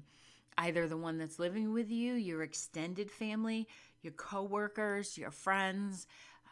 Either 0.58 0.88
the 0.88 0.98
one 0.98 1.17
that's 1.17 1.39
living 1.39 1.74
with 1.74 1.89
you, 1.89 2.13
your 2.13 2.43
extended 2.43 3.10
family, 3.10 3.67
your 4.01 4.13
coworkers, 4.13 5.17
your 5.17 5.31
friends, 5.31 6.08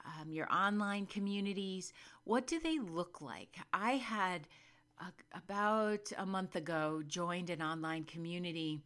um, 0.05 0.31
your 0.31 0.51
online 0.51 1.05
communities. 1.05 1.93
What 2.23 2.47
do 2.47 2.59
they 2.59 2.79
look 2.79 3.21
like? 3.21 3.57
I 3.73 3.93
had 3.93 4.47
a, 4.99 5.37
about 5.37 6.11
a 6.17 6.25
month 6.25 6.55
ago 6.55 7.03
joined 7.05 7.49
an 7.49 7.61
online 7.61 8.03
community 8.03 8.81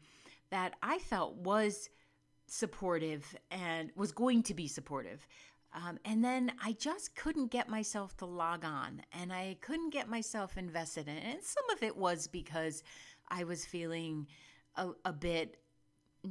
that 0.49 0.75
I 0.81 0.99
felt 0.99 1.35
was 1.35 1.89
supportive 2.47 3.35
and 3.51 3.91
was 3.95 4.11
going 4.11 4.43
to 4.43 4.53
be 4.53 4.67
supportive. 4.67 5.25
Um, 5.75 5.97
and 6.05 6.23
then 6.23 6.51
I 6.63 6.73
just 6.73 7.15
couldn't 7.15 7.47
get 7.47 7.67
myself 7.67 8.15
to 8.17 8.25
log 8.25 8.63
on 8.63 9.01
and 9.11 9.33
I 9.33 9.57
couldn't 9.61 9.91
get 9.91 10.07
myself 10.07 10.57
invested 10.57 11.07
in 11.07 11.17
it. 11.17 11.23
And 11.25 11.43
some 11.43 11.67
of 11.71 11.81
it 11.81 11.97
was 11.97 12.27
because 12.27 12.83
I 13.29 13.43
was 13.43 13.65
feeling 13.65 14.27
a, 14.75 14.89
a 15.05 15.13
bit 15.13 15.57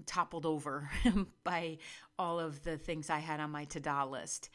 toppled 0.07 0.47
over 0.47 0.91
by 1.45 1.79
all 2.19 2.41
of 2.41 2.63
the 2.63 2.79
things 2.79 3.11
I 3.11 3.19
had 3.19 3.41
on 3.41 3.51
my 3.51 3.65
to 3.65 3.81
do 3.81 4.05
list. 4.05 4.51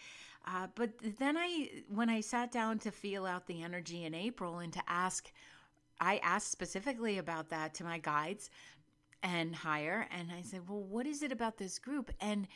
Uh, 0.46 0.68
but 0.76 0.92
then 1.20 1.38
I, 1.38 1.70
when 1.90 2.10
I 2.10 2.22
sat 2.22 2.52
down 2.52 2.80
to 2.80 2.92
feel 2.92 3.26
out 3.26 3.48
the 3.48 3.64
energy 3.64 4.06
in 4.06 4.14
April 4.14 4.60
and 4.60 4.72
to 4.74 4.82
ask, 4.88 5.32
I 6.00 6.18
asked 6.18 6.52
specifically 6.52 7.18
about 7.18 7.50
that 7.50 7.74
to 7.76 7.84
my 7.84 7.98
guides 7.98 8.50
and 9.24 9.54
higher. 9.54 10.08
And 10.10 10.32
I 10.32 10.44
said, 10.44 10.70
well, 10.70 10.84
what 10.84 11.06
is 11.06 11.22
it 11.22 11.34
about 11.34 11.58
this 11.58 11.80
group? 11.80 12.12
And 12.22 12.48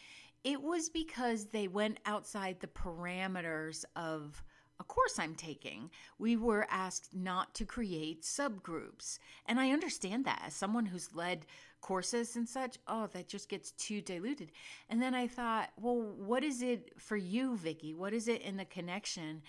it 0.44 0.62
was 0.62 0.90
because 0.90 1.46
they 1.46 1.68
went 1.68 2.00
outside 2.06 2.60
the 2.60 2.68
parameters 2.68 3.84
of 3.96 4.42
a 4.82 4.84
course 4.84 5.20
I'm 5.20 5.36
taking. 5.36 5.92
We 6.18 6.36
were 6.36 6.66
asked 6.68 7.14
not 7.14 7.54
to 7.54 7.66
create 7.66 8.24
subgroups. 8.24 9.20
And 9.46 9.60
I 9.60 9.70
understand 9.70 10.26
that 10.26 10.42
as 10.44 10.56
someone 10.56 10.88
who's 10.88 11.14
led 11.14 11.46
courses 11.82 12.36
and 12.36 12.50
such, 12.50 12.80
oh, 12.88 13.08
that 13.14 13.28
just 13.28 13.48
gets 13.48 13.72
too 13.74 14.02
diluted. 14.02 14.52
And 14.90 15.00
then 15.00 15.14
I 15.14 15.28
thought, 15.28 15.70
well, 15.80 16.02
what 16.02 16.44
is 16.44 16.64
it 16.64 16.94
for 16.98 17.16
you, 17.16 17.56
Vicki? 17.56 17.94
What 17.94 18.12
is 18.12 18.28
it 18.28 18.42
in 18.42 18.58
the 18.58 18.66
connection? 18.66 19.44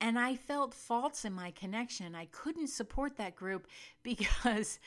And 0.00 0.20
I 0.20 0.36
felt 0.36 0.72
faults 0.72 1.24
in 1.24 1.32
my 1.32 1.50
connection. 1.50 2.14
I 2.14 2.26
couldn't 2.26 2.68
support 2.68 3.16
that 3.16 3.34
group 3.34 3.66
because 4.04 4.78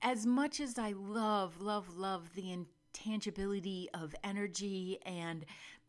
as 0.00 0.24
much 0.24 0.60
as 0.60 0.78
I 0.78 0.92
love, 0.96 1.60
love, 1.60 1.96
love 1.96 2.30
the 2.36 2.52
intangibility 2.52 3.88
of 3.92 4.14
energy 4.22 4.98
and 5.04 5.44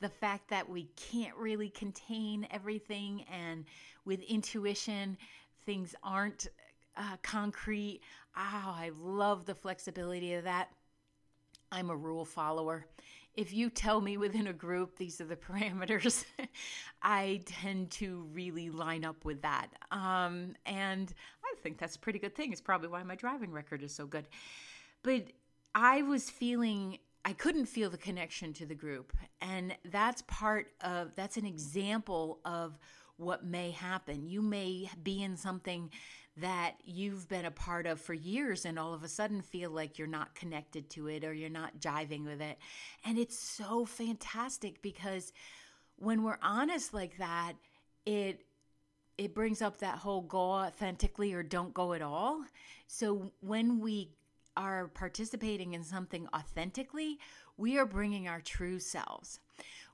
the 0.06 0.10
fact 0.10 0.52
that 0.52 0.70
we 0.70 0.84
can't 0.96 1.36
really 1.36 1.70
contain 1.70 2.48
everything 2.52 3.26
and 3.34 3.66
with 4.06 4.22
intuition 4.22 5.18
things 5.66 5.96
aren't 6.04 6.46
uh, 6.96 7.18
concrete. 7.24 8.02
Oh 8.38 8.76
i 8.78 8.92
love 9.02 9.48
the 9.48 9.56
flexibility 9.56 10.36
of 10.36 10.44
that. 10.44 10.70
I'm 11.72 11.90
a 11.90 11.96
rule 11.96 12.24
follower. 12.24 12.86
If 13.34 13.52
you 13.52 13.72
tell 13.72 14.00
me 14.00 14.18
within 14.18 14.46
a 14.46 14.54
group 14.54 14.96
these 14.96 15.20
are 15.20 15.26
the 15.26 15.36
parameters 15.48 16.24
i 17.02 17.42
tend 17.48 17.90
to 17.92 18.28
really 18.32 18.70
line 18.70 19.04
up 19.04 19.26
with 19.26 19.42
that. 19.42 19.70
Um, 19.90 20.56
and 20.68 21.12
i 21.44 21.56
think 21.64 21.80
that's 21.80 21.96
a 21.96 22.00
pretty 22.00 22.20
good 22.20 22.36
thing. 22.36 22.52
It's 22.52 22.62
probably 22.62 22.90
why 22.90 23.02
my 23.02 23.16
driving 23.16 23.52
record 23.52 23.82
is 23.82 23.92
so 23.92 24.06
good. 24.06 24.28
But 25.02 25.32
I 25.74 26.04
was 26.04 26.30
feeling 26.30 27.00
I 27.26 27.34
couldn't 27.34 27.66
feel 27.66 27.90
the 27.90 27.98
connection 27.98 28.54
to 28.54 28.68
the 28.68 28.76
group. 28.76 29.12
And 29.42 29.76
that's 29.86 30.22
part 30.28 30.68
of 30.82 31.16
that's 31.16 31.38
an 31.38 31.46
example 31.46 32.40
of 32.46 32.78
what 33.18 33.44
may 33.44 33.72
happen. 33.72 34.28
You 34.28 34.44
may 34.44 34.90
be 35.02 35.24
in 35.24 35.36
something 35.36 35.90
that 36.38 36.76
you've 36.84 37.28
been 37.28 37.46
a 37.46 37.52
part 37.52 37.88
of 37.88 38.00
for 38.00 38.14
years 38.14 38.66
and 38.66 38.78
all 38.78 38.94
of 38.94 39.04
a 39.04 39.08
sudden 39.08 39.42
feel 39.42 39.72
like 39.72 39.98
you're 39.98 40.08
not 40.08 40.36
connected 40.36 40.90
to 40.92 41.08
it 41.08 41.24
or 41.24 41.34
you're 41.34 41.50
not 41.50 41.80
jiving 41.80 42.26
with 42.26 42.42
it. 42.42 42.60
And 43.06 43.18
it's 43.18 43.40
so 43.40 43.86
fantastic 43.86 44.82
because 44.82 45.32
when 45.96 46.24
we're 46.24 46.38
honest 46.42 46.94
like 46.94 47.18
that, 47.18 47.54
it 48.06 48.42
it 49.18 49.34
brings 49.34 49.62
up 49.62 49.78
that 49.78 49.98
whole 49.98 50.22
go 50.22 50.52
authentically 50.52 51.34
or 51.34 51.42
don't 51.42 51.74
go 51.74 51.94
at 51.94 52.02
all. 52.02 52.44
So 52.88 53.32
when 53.40 53.80
we 53.80 54.12
are 54.58 54.88
participating 54.88 55.74
in 55.74 55.84
something 55.84 56.28
authentically, 56.36 57.20
we 57.58 57.78
are 57.78 57.86
bringing 57.86 58.28
our 58.28 58.42
true 58.42 58.80
selves. 58.80 59.40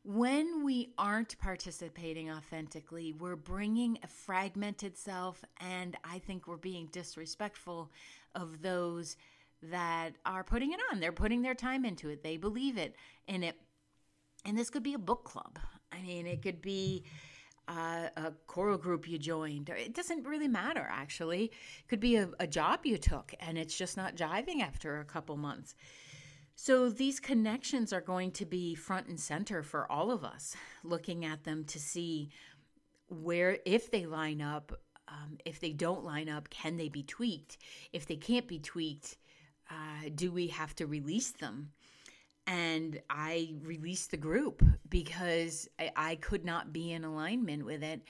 When 0.04 0.64
we 0.64 0.94
aren't 0.98 1.38
participating 1.38 2.32
authentically, 2.32 3.14
we're 3.14 3.36
bringing 3.36 4.00
a 4.04 4.08
fragmented 4.08 4.98
self, 4.98 5.44
and 5.60 5.96
I 6.04 6.18
think 6.20 6.48
we're 6.48 6.58
being 6.58 6.88
disrespectful 6.92 7.92
of 8.34 8.64
those 8.64 9.16
that 9.62 10.14
are 10.26 10.44
putting 10.44 10.74
it 10.74 10.80
on. 10.92 11.00
They're 11.00 11.12
putting 11.12 11.44
their 11.44 11.54
time 11.54 11.86
into 11.86 12.10
it, 12.10 12.24
they 12.24 12.38
believe 12.38 12.78
it 12.78 12.96
in 13.28 13.44
it. 13.44 13.58
And 14.44 14.58
this 14.58 14.72
could 14.72 14.82
be 14.82 14.96
a 14.96 15.00
book 15.00 15.24
club. 15.24 15.60
I 15.92 16.02
mean, 16.02 16.26
it 16.26 16.42
could 16.42 16.64
be 16.64 17.04
uh, 17.72 18.10
a 18.18 18.34
choral 18.48 18.78
group 18.78 19.08
you 19.08 19.18
joined. 19.18 19.70
It 19.70 19.94
doesn't 19.94 20.28
really 20.28 20.48
matter, 20.48 20.88
actually. 20.92 21.46
It 21.46 21.88
could 21.88 22.00
be 22.00 22.18
a, 22.18 22.30
a 22.40 22.48
job 22.48 22.86
you 22.86 22.98
took 22.98 23.34
and 23.40 23.58
it's 23.58 23.78
just 23.78 23.96
not 23.96 24.16
jiving 24.16 24.62
after 24.62 25.00
a 25.00 25.06
couple 25.06 25.38
months. 25.38 25.76
So 26.56 26.90
these 26.90 27.20
connections 27.20 27.94
are 27.94 28.02
going 28.02 28.32
to 28.34 28.46
be 28.46 28.76
front 28.76 29.08
and 29.08 29.20
center 29.20 29.64
for 29.64 29.90
all 29.92 30.12
of 30.12 30.24
us, 30.24 30.56
looking 30.84 31.24
at 31.26 31.44
them 31.44 31.64
to 31.66 31.80
see 31.80 32.30
where, 33.08 33.58
if 33.66 33.90
they 33.90 34.06
line 34.06 34.42
up, 34.42 34.72
um, 35.08 35.38
if 35.46 35.60
they 35.60 35.72
don't 35.72 36.04
line 36.04 36.30
up, 36.30 36.50
can 36.50 36.78
they 36.78 36.90
be 36.90 37.04
tweaked? 37.04 37.58
If 37.94 38.06
they 38.06 38.16
can't 38.16 38.48
be 38.48 38.60
tweaked, 38.60 39.18
uh, 39.70 40.10
do 40.14 40.32
we 40.32 40.48
have 40.48 40.76
to 40.76 40.86
release 40.86 41.32
them? 41.32 41.72
And 42.48 43.00
I 43.10 43.54
released 43.64 44.12
the 44.12 44.18
group 44.18 44.64
because 44.90 45.68
I, 45.80 45.92
I, 45.96 46.16
could 46.16 46.44
not 46.44 46.74
be 46.74 46.92
in 46.92 47.04
alignment 47.04 47.66
with 47.66 47.84
it. 47.84 48.02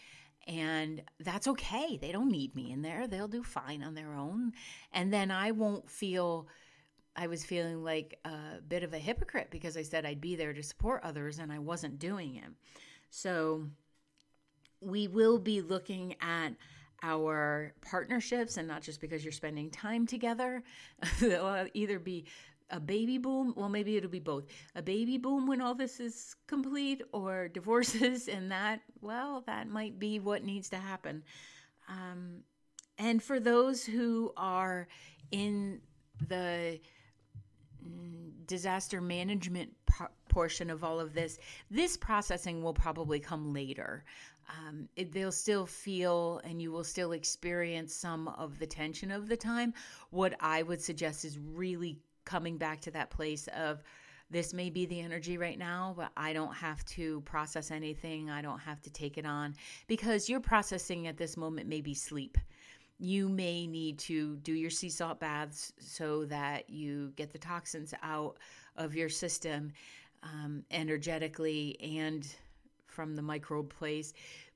And 0.48 1.04
that's 1.20 1.48
okay. 1.48 1.98
They 2.02 2.12
don't 2.12 2.32
need 2.32 2.56
me 2.56 2.72
in 2.72 2.82
there. 2.82 3.08
They'll 3.08 3.28
do 3.28 3.44
fine 3.44 3.84
on 3.84 3.94
their 3.94 4.14
own. 4.14 4.54
And 4.94 5.14
then 5.14 5.30
I 5.30 5.52
won't 5.52 5.90
feel, 5.90 6.48
I 7.16 7.28
was 7.28 7.44
feeling 7.44 7.84
like 7.84 8.18
a 8.26 8.62
bit 8.68 8.84
of 8.84 8.94
a 8.94 8.98
hypocrite 8.98 9.50
because 9.52 9.78
I 9.78 9.84
said 9.84 10.06
I'd 10.06 10.22
be 10.22 10.36
there 10.36 10.54
to 10.54 10.64
support 10.64 11.02
others 11.04 11.38
and 11.38 11.52
I 11.52 11.60
wasn't 11.60 12.00
doing 12.00 12.38
it. 12.38 12.50
So 13.10 13.68
we 14.80 15.08
will 15.08 15.38
be 15.38 15.62
looking 15.62 16.16
at 16.22 16.54
our 17.04 17.74
partnerships 17.82 18.58
and 18.58 18.68
not 18.68 18.82
just 18.82 19.02
because 19.02 19.24
you're 19.24 19.32
spending 19.32 19.70
time 19.70 20.06
together. 20.06 20.64
They'll 21.20 21.68
either 21.74 22.00
be 22.00 22.26
a 22.72 22.80
baby 22.80 23.18
boom. 23.18 23.54
Well, 23.56 23.70
maybe 23.70 23.98
it'll 23.98 24.10
be 24.10 24.20
both 24.20 24.46
a 24.76 24.82
baby 24.82 25.18
boom 25.18 25.48
when 25.48 25.62
all 25.62 25.76
this 25.76 26.00
is 26.00 26.36
complete, 26.48 27.02
or 27.12 27.48
divorces, 27.54 28.28
and 28.28 28.52
that, 28.52 28.82
well, 29.02 29.44
that 29.48 29.68
might 29.68 30.00
be 30.00 30.20
what 30.20 30.44
needs 30.44 30.70
to 30.70 30.78
happen. 30.78 31.24
Um, 31.90 32.44
and 32.98 33.22
for 33.22 33.40
those 33.40 33.84
who 33.84 34.32
are 34.38 34.88
in 35.32 35.82
the 36.28 36.80
mm, 37.86 38.32
disaster 38.46 39.02
management 39.02 39.74
portion 40.30 40.70
of 40.70 40.84
all 40.84 41.00
of 41.00 41.14
this, 41.14 41.40
this 41.70 41.98
processing 41.98 42.64
will 42.64 42.74
probably 42.74 43.20
come 43.20 43.54
later. 43.54 44.04
Um, 44.50 44.88
it, 44.96 45.12
they'll 45.12 45.32
still 45.32 45.66
feel 45.66 46.42
and 46.44 46.62
you 46.62 46.72
will 46.72 46.84
still 46.84 47.14
experience 47.14 47.94
some 47.94 48.28
of 48.28 48.60
the 48.60 48.68
tension 48.68 49.12
of 49.12 49.28
the 49.28 49.38
time. 49.38 49.74
What 50.10 50.36
I 50.40 50.64
would 50.64 50.82
suggest 50.82 51.26
is 51.26 51.40
really 51.40 52.00
coming 52.26 52.58
back 52.58 52.82
to 52.82 52.92
that 52.92 53.10
place 53.10 53.48
of 53.56 53.84
this 54.32 54.54
may 54.54 54.70
be 54.70 54.86
the 54.86 55.02
energy 55.02 55.38
right 55.38 55.60
now, 55.60 55.94
but 55.98 56.12
I 56.16 56.32
don't 56.32 56.54
have 56.54 56.86
to 56.86 57.20
process 57.22 57.70
anything. 57.70 58.30
I 58.30 58.42
don't 58.42 58.60
have 58.60 58.82
to 58.84 58.90
take 58.90 59.18
it 59.18 59.26
on 59.26 59.56
because 59.88 60.30
your 60.30 60.40
processing 60.40 61.08
at 61.08 61.18
this 61.18 61.36
moment 61.36 61.68
may 61.68 61.82
be 61.82 61.94
sleep. 61.94 62.38
You 62.98 63.28
may 63.28 63.68
need 63.68 64.00
to 64.00 64.38
do 64.38 64.54
your 64.54 64.70
sea 64.70 64.90
salt 64.90 65.20
baths 65.20 65.74
so 65.80 66.24
that 66.26 66.70
you 66.70 67.12
get 67.18 67.34
the 67.34 67.40
toxins 67.40 67.94
out 68.04 68.38
of 68.78 68.96
your 68.96 69.10
system 69.10 69.74
um, 70.24 70.64
energetically 70.72 71.76
and 71.82 72.26
from 72.88 73.16
the 73.16 73.22
microbe 73.22 73.70
place. 73.70 74.14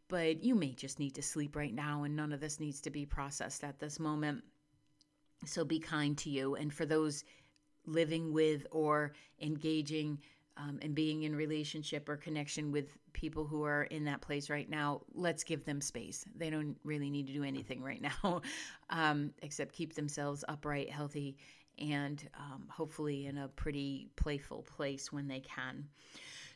But 0.07 0.43
you 0.43 0.55
may 0.55 0.74
just 0.74 1.00
need 1.00 1.15
to 1.15 1.24
sleep 1.24 1.55
right 1.55 1.74
now, 1.74 2.03
and 2.03 2.15
none 2.15 2.31
of 2.31 2.39
this 2.39 2.60
needs 2.60 2.79
to 2.81 2.91
be 2.91 3.05
processed 3.05 3.63
at 3.63 3.79
this 3.79 4.00
moment. 4.00 4.43
So 5.45 5.65
be 5.65 5.79
kind 5.79 6.17
to 6.19 6.29
you. 6.29 6.55
And 6.55 6.72
for 6.72 6.86
those 6.86 7.24
living 7.85 8.33
with 8.33 8.65
or 8.71 9.13
engaging 9.41 10.19
um, 10.57 10.79
and 10.81 10.95
being 10.95 11.23
in 11.23 11.35
relationship 11.35 12.07
or 12.07 12.15
connection 12.15 12.71
with 12.71 12.97
people 13.13 13.45
who 13.45 13.63
are 13.63 13.83
in 13.83 14.05
that 14.05 14.21
place 14.21 14.49
right 14.49 14.69
now, 14.69 15.01
let's 15.13 15.43
give 15.43 15.65
them 15.65 15.81
space. 15.81 16.25
They 16.35 16.49
don't 16.49 16.77
really 16.83 17.09
need 17.09 17.27
to 17.27 17.33
do 17.33 17.43
anything 17.43 17.81
right 17.81 18.01
now 18.01 18.41
um, 18.89 19.31
except 19.41 19.73
keep 19.73 19.93
themselves 19.95 20.43
upright, 20.47 20.89
healthy, 20.89 21.37
and 21.77 22.27
um, 22.39 22.65
hopefully 22.69 23.25
in 23.25 23.37
a 23.37 23.49
pretty 23.49 24.09
playful 24.15 24.63
place 24.63 25.11
when 25.11 25.27
they 25.27 25.41
can. 25.41 25.85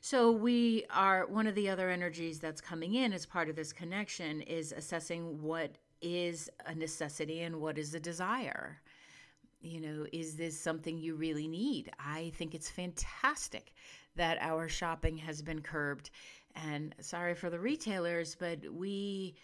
So, 0.02 0.32
we 0.32 0.86
are 0.92 1.28
one 1.28 1.46
of 1.46 1.56
the 1.56 1.68
other 1.68 1.90
energies 1.90 2.40
that's 2.40 2.62
coming 2.62 2.96
in 2.96 3.12
as 3.12 3.26
part 3.26 3.50
of 3.50 3.58
this 3.58 3.74
connection 3.74 4.42
is 4.44 4.72
assessing 4.72 5.42
what 5.42 5.78
is 6.02 6.50
a 6.66 6.74
necessity 6.74 7.42
and 7.42 7.60
what 7.60 7.78
is 7.78 7.94
a 7.94 8.00
desire 8.00 8.80
you 9.62 9.82
know, 9.82 10.06
is 10.14 10.36
this 10.36 10.60
something 10.60 10.98
you 10.98 11.16
really 11.16 11.48
need? 11.48 11.92
I 12.00 12.32
think 12.36 12.56
it's 12.56 12.70
fantastic 12.70 13.74
that 14.16 14.38
our 14.42 14.68
shopping 14.68 15.18
has 15.18 15.42
been 15.42 15.62
curbed. 15.62 16.10
And 16.56 16.96
sorry 17.00 17.36
for 17.36 17.50
the 17.50 17.60
retailers, 17.60 18.36
but 18.36 18.60
we 18.72 19.36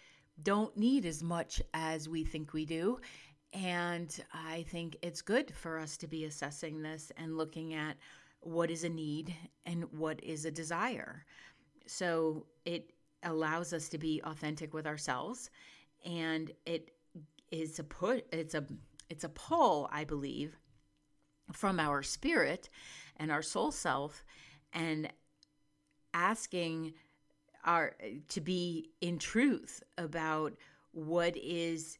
don't 0.42 0.76
need 0.76 1.06
as 1.06 1.22
much 1.22 1.62
as 1.74 2.08
we 2.08 2.24
think 2.24 2.52
we 2.52 2.64
do. 2.64 2.98
And 3.52 4.14
I 4.34 4.64
think 4.68 4.96
it's 5.02 5.22
good 5.22 5.54
for 5.54 5.78
us 5.78 5.96
to 5.98 6.06
be 6.06 6.24
assessing 6.24 6.82
this 6.82 7.12
and 7.16 7.38
looking 7.38 7.74
at 7.74 7.96
what 8.40 8.70
is 8.70 8.84
a 8.84 8.88
need 8.88 9.34
and 9.64 9.84
what 9.92 10.22
is 10.22 10.44
a 10.44 10.50
desire. 10.50 11.24
So 11.86 12.46
it 12.64 12.92
allows 13.22 13.72
us 13.72 13.88
to 13.88 13.98
be 13.98 14.20
authentic 14.24 14.74
with 14.74 14.86
ourselves 14.86 15.50
and 16.04 16.50
it 16.64 16.90
is 17.50 17.78
a 17.78 17.84
put 17.84 18.26
it's 18.32 18.54
a 18.54 18.64
it's 19.08 19.24
a 19.24 19.28
pull, 19.28 19.88
I 19.92 20.04
believe, 20.04 20.56
from 21.52 21.78
our 21.78 22.02
spirit 22.02 22.68
and 23.16 23.30
our 23.30 23.42
soul 23.42 23.70
self 23.70 24.24
and 24.72 25.08
asking 26.12 26.94
our 27.64 27.94
to 28.28 28.40
be 28.40 28.90
in 29.00 29.18
truth 29.18 29.82
about 29.98 30.54
what 30.92 31.36
is 31.36 31.98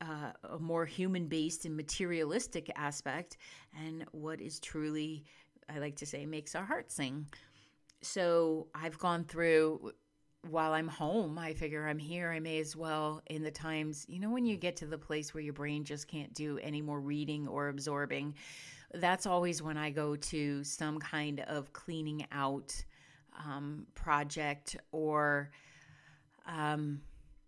uh, 0.00 0.32
a 0.48 0.58
more 0.58 0.86
human 0.86 1.26
based 1.26 1.64
and 1.64 1.76
materialistic 1.76 2.70
aspect 2.76 3.36
and 3.78 4.04
what 4.12 4.40
is 4.40 4.58
truly 4.58 5.24
i 5.68 5.78
like 5.78 5.96
to 5.96 6.06
say 6.06 6.24
makes 6.24 6.54
our 6.54 6.64
heart 6.64 6.90
sing. 6.90 7.26
So 8.02 8.68
i've 8.74 8.98
gone 8.98 9.24
through 9.24 9.92
while 10.48 10.72
I'm 10.72 10.88
home, 10.88 11.38
I 11.38 11.52
figure 11.52 11.86
I'm 11.86 11.98
here. 11.98 12.30
I 12.30 12.40
may 12.40 12.58
as 12.60 12.74
well, 12.74 13.22
in 13.26 13.42
the 13.42 13.50
times, 13.50 14.06
you 14.08 14.18
know, 14.18 14.30
when 14.30 14.46
you 14.46 14.56
get 14.56 14.76
to 14.76 14.86
the 14.86 14.98
place 14.98 15.34
where 15.34 15.42
your 15.42 15.52
brain 15.52 15.84
just 15.84 16.08
can't 16.08 16.32
do 16.32 16.58
any 16.62 16.80
more 16.80 17.00
reading 17.00 17.46
or 17.46 17.68
absorbing, 17.68 18.34
that's 18.94 19.26
always 19.26 19.62
when 19.62 19.76
I 19.76 19.90
go 19.90 20.16
to 20.16 20.64
some 20.64 20.98
kind 20.98 21.40
of 21.40 21.72
cleaning 21.72 22.26
out 22.32 22.74
um, 23.44 23.86
project 23.94 24.76
or, 24.92 25.50
um, 26.46 27.02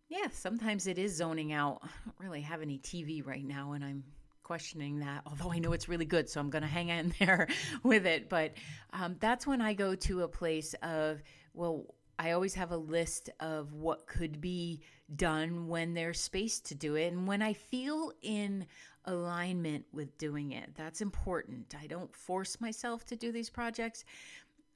yeah, 0.09 0.29
sometimes 0.31 0.87
it 0.87 0.99
is 0.99 1.17
zoning 1.17 1.53
out. 1.53 1.81
I 1.83 1.89
don't 2.05 2.15
really 2.19 2.43
have 2.43 2.61
any 2.61 2.79
TV 2.79 3.27
right 3.27 3.45
now, 3.45 3.73
and 3.73 3.83
I'm 3.83 4.05
questioning 4.43 4.99
that, 4.99 5.23
although 5.27 5.51
I 5.51 5.59
know 5.59 5.73
it's 5.73 5.89
really 5.89 6.05
good, 6.05 6.29
so 6.29 6.39
I'm 6.39 6.51
going 6.51 6.63
to 6.63 6.69
hang 6.69 6.91
in 6.91 7.15
there 7.19 7.49
with 7.83 8.05
it. 8.05 8.29
But 8.29 8.53
um, 8.93 9.17
that's 9.19 9.47
when 9.47 9.63
I 9.63 9.73
go 9.73 9.95
to 9.95 10.23
a 10.23 10.29
place 10.29 10.75
of, 10.83 11.23
well, 11.55 11.87
I 12.19 12.33
always 12.33 12.55
have 12.55 12.71
a 12.71 12.77
list 12.77 13.31
of 13.41 13.73
what 13.73 14.07
could 14.07 14.41
be 14.41 14.81
done 15.17 15.69
when 15.69 15.95
there's 15.95 16.21
space 16.21 16.61
to 16.61 16.75
do 16.75 16.95
it 16.95 17.13
and 17.13 17.27
when 17.27 17.43
I 17.43 17.53
feel 17.53 18.13
in 18.23 18.67
alignment 19.05 19.85
with 19.93 20.17
doing 20.19 20.53
it. 20.53 20.75
That's 20.75 21.01
important. 21.01 21.75
I 21.81 21.87
don't 21.87 22.15
force 22.15 22.61
myself 22.61 23.05
to 23.07 23.17
do 23.17 23.33
these 23.33 23.51
projects 23.51 24.05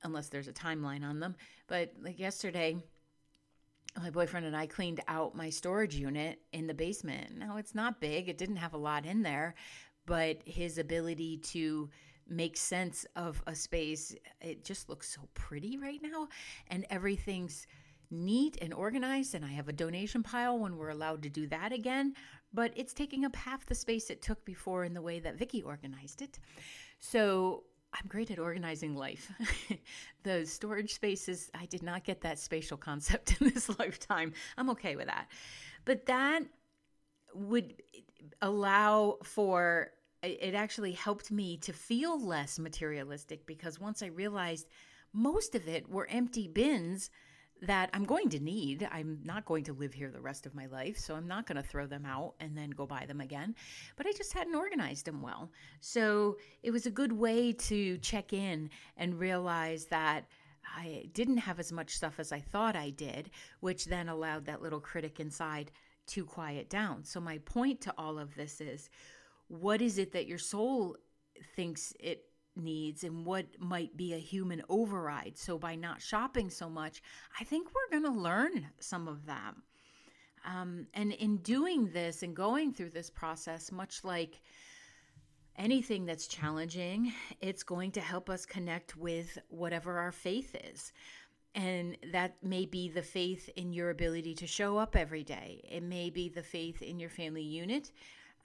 unless 0.02 0.28
there's 0.28 0.48
a 0.48 0.52
timeline 0.52 1.04
on 1.04 1.20
them. 1.20 1.36
But 1.68 1.92
like 2.02 2.18
yesterday, 2.18 2.76
my 4.00 4.10
boyfriend 4.10 4.46
and 4.46 4.56
I 4.56 4.66
cleaned 4.66 5.00
out 5.08 5.34
my 5.34 5.50
storage 5.50 5.96
unit 5.96 6.40
in 6.52 6.66
the 6.66 6.74
basement. 6.74 7.36
Now 7.38 7.56
it's 7.56 7.74
not 7.74 8.00
big, 8.00 8.28
it 8.28 8.38
didn't 8.38 8.56
have 8.56 8.74
a 8.74 8.78
lot 8.78 9.06
in 9.06 9.22
there, 9.22 9.54
but 10.04 10.38
his 10.44 10.78
ability 10.78 11.38
to 11.38 11.88
make 12.28 12.56
sense 12.56 13.06
of 13.16 13.42
a 13.46 13.54
space. 13.54 14.14
It 14.40 14.64
just 14.64 14.88
looks 14.88 15.08
so 15.08 15.28
pretty 15.34 15.76
right 15.76 16.00
now, 16.02 16.28
and 16.68 16.86
everything's 16.90 17.66
neat 18.10 18.56
and 18.60 18.72
organized. 18.72 19.34
And 19.34 19.44
I 19.44 19.48
have 19.48 19.68
a 19.68 19.72
donation 19.72 20.22
pile 20.22 20.58
when 20.58 20.76
we're 20.76 20.90
allowed 20.90 21.22
to 21.22 21.28
do 21.28 21.46
that 21.48 21.72
again, 21.72 22.14
but 22.52 22.72
it's 22.76 22.92
taking 22.92 23.24
up 23.24 23.34
half 23.36 23.66
the 23.66 23.74
space 23.74 24.10
it 24.10 24.22
took 24.22 24.44
before 24.44 24.84
in 24.84 24.94
the 24.94 25.02
way 25.02 25.18
that 25.20 25.36
Vicki 25.36 25.62
organized 25.62 26.22
it. 26.22 26.38
So 27.00 27.64
I'm 27.92 28.08
great 28.08 28.30
at 28.30 28.38
organizing 28.38 28.94
life. 28.94 29.30
the 30.22 30.44
storage 30.46 30.94
spaces, 30.94 31.50
I 31.54 31.66
did 31.66 31.82
not 31.82 32.04
get 32.04 32.20
that 32.22 32.38
spatial 32.38 32.76
concept 32.76 33.36
in 33.40 33.48
this 33.48 33.68
lifetime. 33.78 34.32
I'm 34.56 34.70
okay 34.70 34.96
with 34.96 35.06
that. 35.06 35.28
But 35.84 36.06
that 36.06 36.42
would 37.34 37.74
allow 38.42 39.18
for 39.22 39.90
it 40.26 40.54
actually 40.54 40.92
helped 40.92 41.30
me 41.30 41.56
to 41.58 41.72
feel 41.72 42.20
less 42.20 42.58
materialistic 42.58 43.46
because 43.46 43.80
once 43.80 44.02
I 44.02 44.06
realized 44.06 44.68
most 45.12 45.54
of 45.54 45.66
it 45.68 45.88
were 45.88 46.06
empty 46.08 46.48
bins 46.48 47.10
that 47.62 47.88
I'm 47.94 48.04
going 48.04 48.28
to 48.30 48.38
need. 48.38 48.86
I'm 48.92 49.20
not 49.24 49.46
going 49.46 49.64
to 49.64 49.72
live 49.72 49.94
here 49.94 50.10
the 50.10 50.20
rest 50.20 50.44
of 50.44 50.54
my 50.54 50.66
life, 50.66 50.98
so 50.98 51.14
I'm 51.14 51.26
not 51.26 51.46
going 51.46 51.56
to 51.56 51.66
throw 51.66 51.86
them 51.86 52.04
out 52.04 52.34
and 52.38 52.56
then 52.56 52.70
go 52.70 52.86
buy 52.86 53.06
them 53.06 53.20
again. 53.20 53.54
But 53.96 54.06
I 54.06 54.12
just 54.12 54.32
hadn't 54.34 54.54
organized 54.54 55.06
them 55.06 55.22
well. 55.22 55.50
So 55.80 56.36
it 56.62 56.70
was 56.70 56.84
a 56.86 56.90
good 56.90 57.12
way 57.12 57.52
to 57.52 57.96
check 57.98 58.32
in 58.32 58.70
and 58.96 59.18
realize 59.18 59.86
that 59.86 60.26
I 60.76 61.08
didn't 61.14 61.38
have 61.38 61.58
as 61.58 61.72
much 61.72 61.96
stuff 61.96 62.18
as 62.18 62.32
I 62.32 62.40
thought 62.40 62.76
I 62.76 62.90
did, 62.90 63.30
which 63.60 63.86
then 63.86 64.08
allowed 64.08 64.44
that 64.46 64.62
little 64.62 64.80
critic 64.80 65.20
inside 65.20 65.70
to 66.08 66.24
quiet 66.24 66.68
down. 66.68 67.04
So 67.04 67.20
my 67.20 67.38
point 67.38 67.80
to 67.82 67.94
all 67.96 68.18
of 68.18 68.34
this 68.34 68.60
is 68.60 68.90
what 69.48 69.80
is 69.80 69.98
it 69.98 70.12
that 70.12 70.26
your 70.26 70.38
soul 70.38 70.96
thinks 71.54 71.92
it 72.00 72.26
needs 72.56 73.04
and 73.04 73.24
what 73.24 73.46
might 73.58 73.96
be 73.96 74.14
a 74.14 74.18
human 74.18 74.62
override. 74.68 75.36
So, 75.36 75.58
by 75.58 75.74
not 75.74 76.00
shopping 76.00 76.50
so 76.50 76.68
much, 76.68 77.02
I 77.38 77.44
think 77.44 77.68
we're 77.74 78.00
going 78.00 78.12
to 78.12 78.20
learn 78.20 78.66
some 78.78 79.08
of 79.08 79.26
them. 79.26 79.62
Um, 80.44 80.86
and 80.94 81.12
in 81.12 81.38
doing 81.38 81.90
this 81.92 82.22
and 82.22 82.34
going 82.34 82.72
through 82.72 82.90
this 82.90 83.10
process, 83.10 83.72
much 83.72 84.04
like 84.04 84.40
anything 85.56 86.06
that's 86.06 86.28
challenging, 86.28 87.12
it's 87.40 87.62
going 87.62 87.90
to 87.92 88.00
help 88.00 88.30
us 88.30 88.46
connect 88.46 88.96
with 88.96 89.38
whatever 89.48 89.98
our 89.98 90.12
faith 90.12 90.54
is. 90.72 90.92
And 91.54 91.96
that 92.12 92.36
may 92.42 92.66
be 92.66 92.90
the 92.90 93.02
faith 93.02 93.48
in 93.56 93.72
your 93.72 93.90
ability 93.90 94.34
to 94.36 94.46
show 94.46 94.76
up 94.76 94.94
every 94.94 95.24
day. 95.24 95.62
It 95.68 95.82
may 95.82 96.10
be 96.10 96.28
the 96.28 96.42
faith 96.42 96.82
in 96.82 97.00
your 97.00 97.08
family 97.08 97.42
unit 97.42 97.90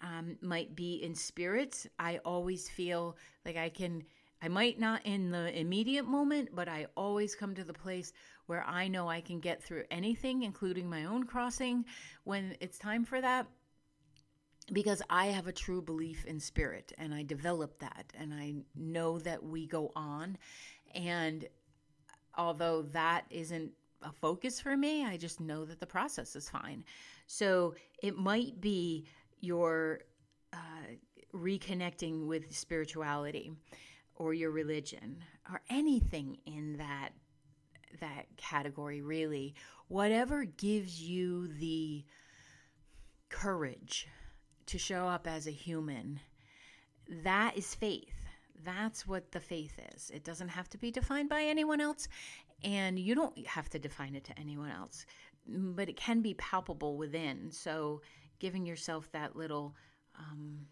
um, 0.01 0.37
might 0.41 0.75
be 0.75 0.95
in 1.03 1.15
spirits. 1.15 1.87
I 1.99 2.19
always 2.25 2.69
feel 2.69 3.17
like 3.45 3.57
I 3.57 3.69
can, 3.69 4.03
I 4.41 4.47
might 4.47 4.79
not 4.79 5.05
in 5.05 5.31
the 5.31 5.57
immediate 5.59 6.05
moment, 6.05 6.49
but 6.53 6.67
I 6.67 6.87
always 6.97 7.35
come 7.35 7.55
to 7.55 7.63
the 7.63 7.73
place 7.73 8.13
where 8.47 8.63
I 8.65 8.87
know 8.87 9.07
I 9.09 9.21
can 9.21 9.39
get 9.39 9.63
through 9.63 9.83
anything, 9.91 10.43
including 10.43 10.89
my 10.89 11.05
own 11.05 11.23
crossing, 11.25 11.85
when 12.23 12.55
it's 12.59 12.77
time 12.77 13.05
for 13.05 13.21
that. 13.21 13.47
because 14.71 15.01
I 15.09 15.27
have 15.27 15.47
a 15.47 15.51
true 15.51 15.81
belief 15.81 16.25
in 16.25 16.39
spirit 16.39 16.93
and 16.97 17.13
I 17.13 17.23
develop 17.23 17.79
that 17.79 18.13
and 18.17 18.33
I 18.33 18.55
know 18.75 19.19
that 19.19 19.43
we 19.43 19.67
go 19.67 19.91
on 19.95 20.37
and 20.93 21.47
although 22.37 22.83
that 22.93 23.25
isn't 23.29 23.71
a 24.03 24.11
focus 24.11 24.59
for 24.59 24.75
me, 24.77 25.05
I 25.05 25.17
just 25.17 25.39
know 25.39 25.65
that 25.65 25.79
the 25.79 25.85
process 25.85 26.35
is 26.35 26.49
fine. 26.49 26.83
So 27.27 27.75
it 28.01 28.17
might 28.17 28.59
be 28.61 29.05
your 29.41 29.99
uh, 30.53 30.57
reconnecting 31.33 32.27
with 32.27 32.55
spirituality 32.55 33.51
or 34.15 34.33
your 34.33 34.51
religion 34.51 35.17
or 35.51 35.61
anything 35.69 36.37
in 36.45 36.77
that 36.77 37.09
that 37.99 38.25
category 38.37 39.01
really 39.01 39.53
whatever 39.87 40.45
gives 40.45 41.01
you 41.01 41.47
the 41.59 42.05
courage 43.29 44.07
to 44.65 44.77
show 44.77 45.07
up 45.07 45.27
as 45.27 45.47
a 45.47 45.51
human 45.51 46.19
that 47.23 47.57
is 47.57 47.75
faith. 47.75 48.25
That's 48.63 49.05
what 49.05 49.31
the 49.31 49.39
faith 49.41 49.77
is. 49.93 50.11
It 50.11 50.23
doesn't 50.23 50.47
have 50.47 50.69
to 50.69 50.77
be 50.77 50.91
defined 50.91 51.27
by 51.27 51.43
anyone 51.43 51.81
else 51.81 52.07
and 52.63 52.97
you 52.97 53.15
don't 53.15 53.45
have 53.45 53.69
to 53.69 53.79
define 53.79 54.15
it 54.15 54.23
to 54.25 54.39
anyone 54.39 54.71
else 54.71 55.05
but 55.47 55.89
it 55.89 55.97
can 55.97 56.21
be 56.21 56.33
palpable 56.35 56.97
within. 56.97 57.51
So 57.51 58.01
giving 58.41 58.65
yourself 58.65 59.07
that 59.11 59.35
little 59.35 59.75
um, 60.17 60.65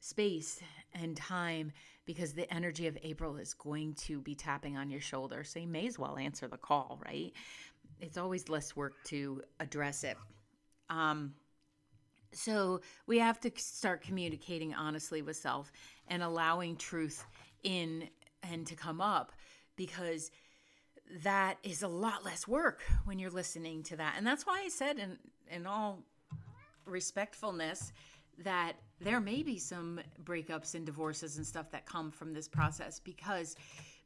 space 0.00 0.60
and 0.92 1.16
time 1.16 1.72
because 2.04 2.34
the 2.34 2.52
energy 2.52 2.86
of 2.86 2.96
April 3.02 3.36
is 3.38 3.54
going 3.54 3.94
to 3.94 4.20
be 4.20 4.34
tapping 4.34 4.76
on 4.76 4.90
your 4.90 5.00
shoulder. 5.00 5.42
So 5.44 5.58
you 5.58 5.66
may 5.66 5.86
as 5.86 5.98
well 5.98 6.18
answer 6.18 6.46
the 6.46 6.58
call, 6.58 7.00
right? 7.04 7.32
It's 8.00 8.18
always 8.18 8.50
less 8.50 8.76
work 8.76 8.92
to 9.04 9.42
address 9.60 10.04
it. 10.04 10.18
Um, 10.90 11.32
so 12.32 12.82
we 13.06 13.18
have 13.18 13.40
to 13.40 13.50
start 13.56 14.02
communicating 14.02 14.74
honestly 14.74 15.22
with 15.22 15.36
self 15.38 15.72
and 16.08 16.22
allowing 16.22 16.76
truth 16.76 17.24
in 17.62 18.10
and 18.42 18.66
to 18.66 18.74
come 18.76 19.00
up 19.00 19.32
because 19.74 20.30
that 21.22 21.58
is 21.62 21.82
a 21.82 21.88
lot 21.88 22.24
less 22.24 22.46
work 22.48 22.82
when 23.04 23.18
you're 23.18 23.30
listening 23.30 23.82
to 23.84 23.96
that. 23.96 24.14
And 24.16 24.26
that's 24.26 24.46
why 24.46 24.62
I 24.64 24.68
said 24.68 24.98
in 24.98 25.18
in 25.50 25.66
all 25.66 26.02
respectfulness 26.84 27.92
that 28.38 28.74
there 29.00 29.20
may 29.20 29.42
be 29.42 29.58
some 29.58 30.00
breakups 30.24 30.74
and 30.74 30.84
divorces 30.84 31.36
and 31.36 31.46
stuff 31.46 31.70
that 31.70 31.86
come 31.86 32.10
from 32.10 32.32
this 32.32 32.48
process 32.48 33.00
because 33.00 33.56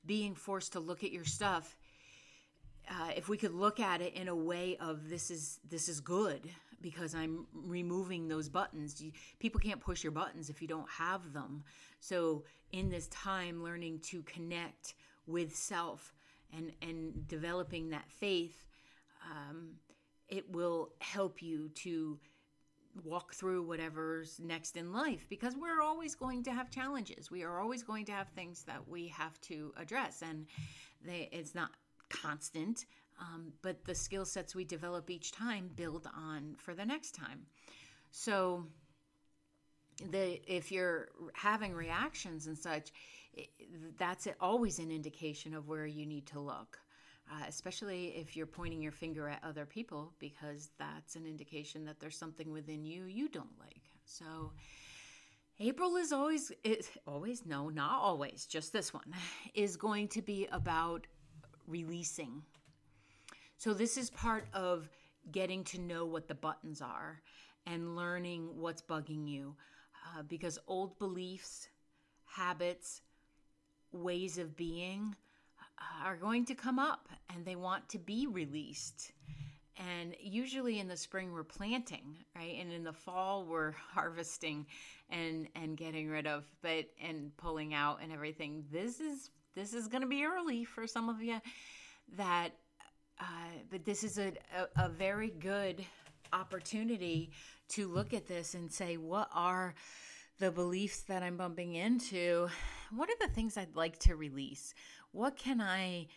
being 0.07 0.35
forced 0.35 0.73
to 0.73 0.81
look 0.81 1.03
at 1.03 1.11
your 1.11 1.25
stuff 1.25 1.77
uh, 2.91 3.11
if 3.17 3.29
we 3.29 3.37
could 3.37 3.55
look 3.55 3.79
at 3.79 4.01
it 4.01 4.15
in 4.15 4.29
a 4.29 4.35
way 4.35 4.77
of 4.81 5.09
this 5.09 5.31
is 5.31 5.61
this 5.69 5.89
is 5.89 6.01
good 6.01 6.49
because 6.83 7.15
I'm 7.15 7.47
removing 7.53 8.27
those 8.27 8.49
buttons. 8.49 9.01
You, 9.01 9.13
people 9.39 9.61
can't 9.61 9.81
push 9.81 10.03
your 10.03 10.13
buttons 10.13 10.49
if 10.49 10.63
you 10.63 10.69
don't 10.69 10.89
have 10.91 11.33
them. 11.33 11.63
So 12.01 12.45
in 12.73 12.89
this 12.89 13.07
time, 13.09 13.63
learning 13.63 14.01
to 14.07 14.23
connect 14.23 14.95
with 15.27 15.55
self 15.55 16.15
and 16.57 16.73
and 16.83 17.27
developing 17.29 17.91
that 17.91 18.11
faith, 18.11 18.67
um, 19.31 19.73
it 20.29 20.51
will 20.51 20.91
help 21.01 21.43
you 21.43 21.69
to 21.71 22.19
walk 23.05 23.35
through 23.35 23.63
whatever's 23.63 24.41
next 24.41 24.77
in 24.77 24.93
life 24.93 25.27
because 25.29 25.55
we're 25.57 25.81
always 25.81 26.15
going 26.15 26.43
to 26.45 26.53
have 26.53 26.71
challenges. 26.71 27.31
We 27.31 27.43
are 27.43 27.61
always 27.61 27.83
going 27.83 28.05
to 28.07 28.13
have 28.13 28.29
things 28.29 28.65
that 28.65 28.87
we 28.89 29.09
have 29.09 29.41
to 29.43 29.73
address, 29.77 30.23
and 30.23 30.47
they, 31.05 31.29
it's 31.33 31.55
not 31.55 31.71
constant, 32.09 32.87
um, 33.21 33.53
but 33.63 33.85
the 33.85 33.95
skill 33.95 34.25
sets 34.25 34.55
we 34.55 34.65
develop 34.65 35.11
each 35.11 35.33
time 35.33 35.71
build 35.77 36.09
on 36.17 36.57
for 36.59 36.75
the 36.75 36.85
next 36.85 37.15
time. 37.15 37.47
So, 38.11 38.67
the 40.11 40.41
if 40.51 40.73
you're 40.73 41.09
having 41.35 41.75
reactions 41.75 42.47
and 42.47 42.59
such, 42.59 42.91
that's 43.99 44.27
always 44.40 44.79
an 44.79 44.90
indication 44.90 45.55
of 45.55 45.69
where 45.69 45.87
you 45.87 46.07
need 46.07 46.27
to 46.27 46.40
look 46.40 46.81
uh, 47.31 47.45
especially 47.49 48.07
if 48.16 48.37
you're 48.37 48.47
pointing 48.47 48.83
your 48.83 48.93
finger 48.93 49.29
at 49.29 49.43
other 49.45 49.64
people, 49.64 50.12
because 50.19 50.71
that's 50.79 51.14
an 51.14 51.27
indication 51.27 51.85
that 51.85 52.01
there's 52.01 52.16
something 52.16 52.51
within 52.51 52.85
you 52.85 53.05
you 53.05 53.29
don't 53.29 53.59
like. 53.59 53.83
So, 54.05 54.53
April 55.61 55.97
is 55.97 56.11
always, 56.11 56.51
is 56.64 56.88
always, 57.07 57.47
no, 57.47 57.69
not 57.69 58.01
always, 58.01 58.47
just 58.47 58.73
this 58.73 58.93
one, 58.93 59.14
is 59.55 59.77
going 59.77 60.09
to 60.09 60.23
be 60.23 60.49
about 60.51 61.07
releasing. 61.66 62.43
So, 63.59 63.75
this 63.75 63.97
is 63.97 64.11
part 64.11 64.47
of 64.53 64.88
getting 65.31 65.62
to 65.64 65.81
know 65.81 66.07
what 66.07 66.27
the 66.27 66.35
buttons 66.35 66.81
are 66.81 67.21
and 67.66 67.95
learning 67.95 68.57
what's 68.57 68.83
bugging 68.83 69.29
you 69.29 69.55
uh, 70.16 70.23
because 70.23 70.59
old 70.66 70.99
beliefs, 70.99 71.69
habits, 72.25 73.03
ways 73.92 74.38
of 74.38 74.57
being 74.57 75.14
are 76.05 76.16
going 76.16 76.44
to 76.46 76.55
come 76.55 76.79
up 76.79 77.09
and 77.35 77.44
they 77.44 77.57
want 77.57 77.88
to 77.90 77.98
be 77.98 78.26
released. 78.26 79.12
And 79.76 80.14
usually 80.20 80.79
in 80.79 80.88
the 80.88 80.96
spring 80.96 81.33
we're 81.33 81.42
planting, 81.42 82.16
right? 82.37 82.57
And 82.61 82.72
in 82.72 82.85
the 82.85 82.92
fall 82.92 83.44
we're 83.44 83.72
harvesting 83.94 84.66
and 85.09 85.48
and 85.55 85.76
getting 85.76 86.09
rid 86.09 86.26
of, 86.26 86.44
but 86.62 86.87
and 87.03 87.35
pulling 87.37 87.74
out 87.74 88.00
and 88.03 88.12
everything. 88.12 88.64
This 88.70 89.00
is 89.00 89.31
this 89.55 89.74
is 89.74 89.88
going 89.88 90.03
to 90.03 90.09
be 90.09 90.24
early 90.24 90.64
for 90.64 90.87
some 90.87 91.09
of 91.09 91.22
you 91.22 91.40
that 92.16 92.50
uh, 93.20 93.24
but 93.70 93.85
this 93.85 94.03
is 94.03 94.18
a, 94.18 94.33
a, 94.57 94.85
a 94.85 94.88
very 94.88 95.31
good 95.31 95.85
opportunity 96.33 97.31
to 97.68 97.87
look 97.88 98.14
at 98.14 98.26
this 98.26 98.55
and 98.55 98.70
say 98.70 98.96
what 98.96 99.29
are 99.33 99.74
the 100.40 100.50
beliefs 100.50 101.03
that 101.03 101.22
I'm 101.22 101.37
bumping 101.37 101.74
into? 101.74 102.48
What 102.90 103.11
are 103.11 103.26
the 103.26 103.33
things 103.33 103.57
I'd 103.57 103.76
like 103.76 103.98
to 104.00 104.16
release? 104.16 104.74
What 105.12 105.37
can 105.37 105.61
I 105.61 106.09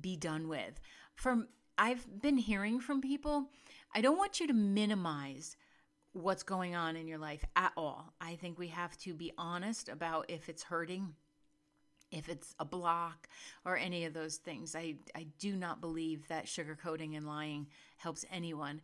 be 0.00 0.16
done 0.16 0.48
with? 0.48 0.80
From 1.14 1.48
I've 1.76 2.22
been 2.22 2.38
hearing 2.38 2.80
from 2.80 3.02
people, 3.02 3.50
I 3.94 4.00
don't 4.00 4.16
want 4.16 4.40
you 4.40 4.46
to 4.46 4.54
minimize 4.54 5.56
what's 6.12 6.42
going 6.42 6.74
on 6.74 6.96
in 6.96 7.06
your 7.06 7.18
life 7.18 7.44
at 7.56 7.72
all. 7.76 8.14
I 8.20 8.36
think 8.36 8.58
we 8.58 8.68
have 8.68 8.96
to 8.98 9.12
be 9.12 9.32
honest 9.36 9.88
about 9.88 10.26
if 10.28 10.48
it's 10.48 10.62
hurting, 10.62 11.14
if 12.10 12.28
it's 12.28 12.54
a 12.58 12.64
block, 12.64 13.28
or 13.64 13.76
any 13.76 14.06
of 14.06 14.14
those 14.14 14.36
things. 14.36 14.74
I, 14.74 14.94
I 15.14 15.26
do 15.38 15.56
not 15.56 15.82
believe 15.82 16.28
that 16.28 16.46
sugarcoating 16.46 17.16
and 17.16 17.26
lying 17.26 17.66
helps 17.98 18.24
anyone. 18.32 18.80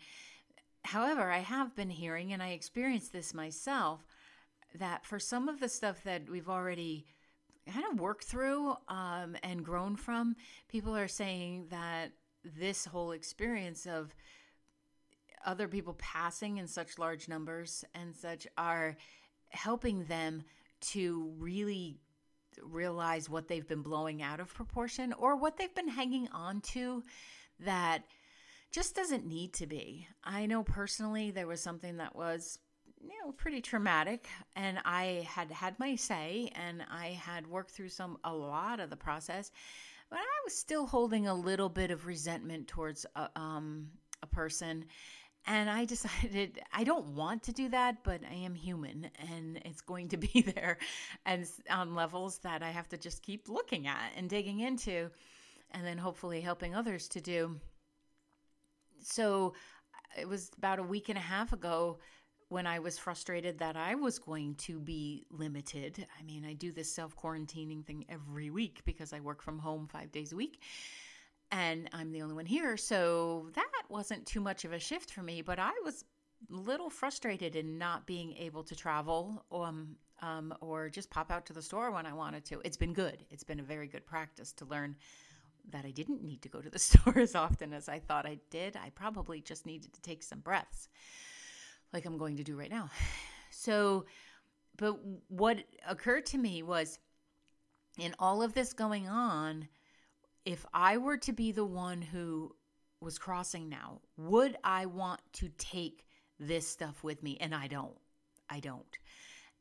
However, 0.84 1.30
I 1.30 1.38
have 1.38 1.74
been 1.76 1.90
hearing, 1.90 2.32
and 2.32 2.42
I 2.42 2.48
experienced 2.48 3.12
this 3.12 3.32
myself, 3.32 4.04
that 4.78 5.04
for 5.04 5.18
some 5.18 5.48
of 5.48 5.60
the 5.60 5.68
stuff 5.68 6.02
that 6.04 6.28
we've 6.28 6.48
already 6.48 7.04
kind 7.70 7.86
of 7.90 8.00
worked 8.00 8.24
through 8.24 8.74
um, 8.88 9.36
and 9.42 9.64
grown 9.64 9.96
from. 9.96 10.36
People 10.68 10.96
are 10.96 11.08
saying 11.08 11.66
that 11.70 12.12
this 12.44 12.84
whole 12.84 13.12
experience 13.12 13.86
of 13.86 14.14
other 15.44 15.68
people 15.68 15.94
passing 15.98 16.58
in 16.58 16.66
such 16.66 16.98
large 16.98 17.28
numbers 17.28 17.84
and 17.94 18.14
such 18.14 18.46
are 18.56 18.96
helping 19.50 20.04
them 20.04 20.42
to 20.80 21.32
really 21.38 21.98
realize 22.62 23.30
what 23.30 23.48
they've 23.48 23.68
been 23.68 23.82
blowing 23.82 24.22
out 24.22 24.40
of 24.40 24.52
proportion 24.52 25.12
or 25.14 25.36
what 25.36 25.56
they've 25.56 25.74
been 25.74 25.88
hanging 25.88 26.28
on 26.32 26.60
to 26.60 27.02
that 27.60 28.02
just 28.70 28.94
doesn't 28.94 29.26
need 29.26 29.52
to 29.54 29.66
be. 29.66 30.06
I 30.24 30.46
know 30.46 30.62
personally 30.62 31.30
there 31.30 31.46
was 31.46 31.60
something 31.60 31.98
that 31.98 32.16
was 32.16 32.58
you 33.02 33.10
know 33.24 33.32
pretty 33.32 33.60
traumatic 33.60 34.28
and 34.56 34.78
i 34.84 35.26
had 35.28 35.50
had 35.50 35.78
my 35.78 35.94
say 35.96 36.50
and 36.54 36.82
i 36.90 37.08
had 37.08 37.46
worked 37.46 37.70
through 37.70 37.88
some 37.88 38.16
a 38.24 38.32
lot 38.32 38.80
of 38.80 38.90
the 38.90 38.96
process 38.96 39.50
but 40.10 40.18
i 40.18 40.40
was 40.44 40.54
still 40.54 40.86
holding 40.86 41.26
a 41.26 41.34
little 41.34 41.68
bit 41.68 41.90
of 41.90 42.06
resentment 42.06 42.66
towards 42.68 43.04
a, 43.16 43.28
um, 43.36 43.88
a 44.22 44.26
person 44.26 44.84
and 45.46 45.68
i 45.68 45.84
decided 45.94 46.60
i 46.72 46.84
don't 46.84 47.06
want 47.08 47.42
to 47.42 47.52
do 47.52 47.68
that 47.68 48.02
but 48.04 48.20
i 48.30 48.34
am 48.34 48.54
human 48.54 49.10
and 49.30 49.60
it's 49.64 49.80
going 49.80 50.08
to 50.08 50.16
be 50.16 50.42
there 50.54 50.78
and 51.26 51.46
on 51.70 51.94
levels 51.94 52.38
that 52.38 52.62
i 52.62 52.70
have 52.70 52.88
to 52.88 52.96
just 52.96 53.22
keep 53.22 53.48
looking 53.48 53.86
at 53.86 54.12
and 54.16 54.30
digging 54.30 54.60
into 54.60 55.10
and 55.72 55.86
then 55.86 55.98
hopefully 55.98 56.40
helping 56.40 56.74
others 56.74 57.08
to 57.08 57.20
do. 57.20 57.58
So 59.02 59.54
it 60.18 60.28
was 60.28 60.50
about 60.56 60.78
a 60.78 60.82
week 60.82 61.08
and 61.08 61.18
a 61.18 61.22
half 61.22 61.52
ago 61.52 61.98
when 62.52 62.66
I 62.66 62.80
was 62.80 62.98
frustrated 62.98 63.58
that 63.58 63.76
I 63.76 63.94
was 63.94 64.18
going 64.18 64.56
to 64.56 64.78
be 64.78 65.24
limited. 65.30 66.06
I 66.18 66.22
mean, 66.22 66.44
I 66.44 66.52
do 66.52 66.70
this 66.70 66.92
self 66.92 67.16
quarantining 67.16 67.82
thing 67.84 68.04
every 68.10 68.50
week 68.50 68.82
because 68.84 69.14
I 69.14 69.20
work 69.20 69.42
from 69.42 69.58
home 69.58 69.88
five 69.88 70.12
days 70.12 70.32
a 70.32 70.36
week 70.36 70.60
and 71.50 71.88
I'm 71.94 72.12
the 72.12 72.20
only 72.20 72.34
one 72.34 72.44
here. 72.44 72.76
So 72.76 73.48
that 73.54 73.82
wasn't 73.88 74.26
too 74.26 74.40
much 74.40 74.66
of 74.66 74.72
a 74.72 74.78
shift 74.78 75.10
for 75.10 75.22
me, 75.22 75.40
but 75.40 75.58
I 75.58 75.72
was 75.82 76.04
a 76.50 76.54
little 76.54 76.90
frustrated 76.90 77.56
in 77.56 77.78
not 77.78 78.06
being 78.06 78.34
able 78.36 78.64
to 78.64 78.76
travel 78.76 79.46
um, 79.50 79.96
um, 80.20 80.54
or 80.60 80.90
just 80.90 81.08
pop 81.08 81.30
out 81.30 81.46
to 81.46 81.54
the 81.54 81.62
store 81.62 81.90
when 81.90 82.04
I 82.04 82.12
wanted 82.12 82.44
to. 82.46 82.60
It's 82.64 82.76
been 82.76 82.92
good. 82.92 83.24
It's 83.30 83.44
been 83.44 83.60
a 83.60 83.64
very 83.64 83.88
good 83.88 84.04
practice 84.04 84.52
to 84.54 84.66
learn 84.66 84.96
that 85.70 85.86
I 85.86 85.90
didn't 85.90 86.22
need 86.22 86.42
to 86.42 86.50
go 86.50 86.60
to 86.60 86.68
the 86.68 86.78
store 86.90 87.18
as 87.18 87.34
often 87.34 87.72
as 87.72 87.88
I 87.88 87.98
thought 87.98 88.26
I 88.26 88.40
did. 88.50 88.76
I 88.76 88.90
probably 88.90 89.40
just 89.40 89.64
needed 89.64 89.94
to 89.94 90.02
take 90.02 90.22
some 90.22 90.40
breaths. 90.40 90.90
Like 91.92 92.04
I'm 92.06 92.18
going 92.18 92.36
to 92.36 92.44
do 92.44 92.56
right 92.56 92.70
now. 92.70 92.90
So, 93.50 94.06
but 94.76 94.98
what 95.28 95.58
occurred 95.86 96.26
to 96.26 96.38
me 96.38 96.62
was 96.62 96.98
in 97.98 98.14
all 98.18 98.42
of 98.42 98.54
this 98.54 98.72
going 98.72 99.08
on, 99.08 99.68
if 100.44 100.64
I 100.72 100.96
were 100.96 101.18
to 101.18 101.32
be 101.32 101.52
the 101.52 101.64
one 101.64 102.02
who 102.02 102.54
was 103.00 103.18
crossing 103.18 103.68
now, 103.68 104.00
would 104.16 104.56
I 104.64 104.86
want 104.86 105.20
to 105.34 105.48
take 105.58 106.06
this 106.38 106.66
stuff 106.66 107.04
with 107.04 107.22
me? 107.22 107.36
And 107.40 107.54
I 107.54 107.66
don't. 107.66 107.96
I 108.48 108.60
don't. 108.60 108.98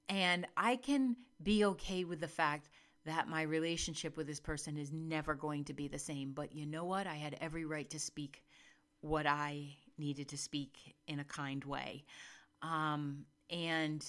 And 0.10 0.48
I 0.58 0.76
can 0.78 1.16
be 1.44 1.66
okay 1.66 2.04
with 2.04 2.20
the 2.20 2.28
fact 2.28 2.70
that 3.06 3.28
my 3.28 3.42
relationship 3.42 4.16
with 4.16 4.28
this 4.28 4.40
person 4.40 4.78
is 4.78 4.92
never 4.92 5.34
going 5.34 5.64
to 5.66 5.74
be 5.74 5.88
the 5.88 6.00
same. 6.00 6.34
But 6.34 6.54
you 6.54 6.66
know 6.66 6.86
what? 6.86 7.08
I 7.08 7.16
had 7.16 7.38
every 7.42 7.66
right 7.66 7.90
to 7.90 8.00
speak 8.00 8.44
what 9.02 9.26
I 9.26 9.76
needed 10.02 10.28
to 10.30 10.38
speak 10.38 10.96
in 11.08 11.20
a 11.20 11.24
kind 11.24 11.64
way. 11.64 12.04
Um, 12.62 13.26
and 13.50 14.06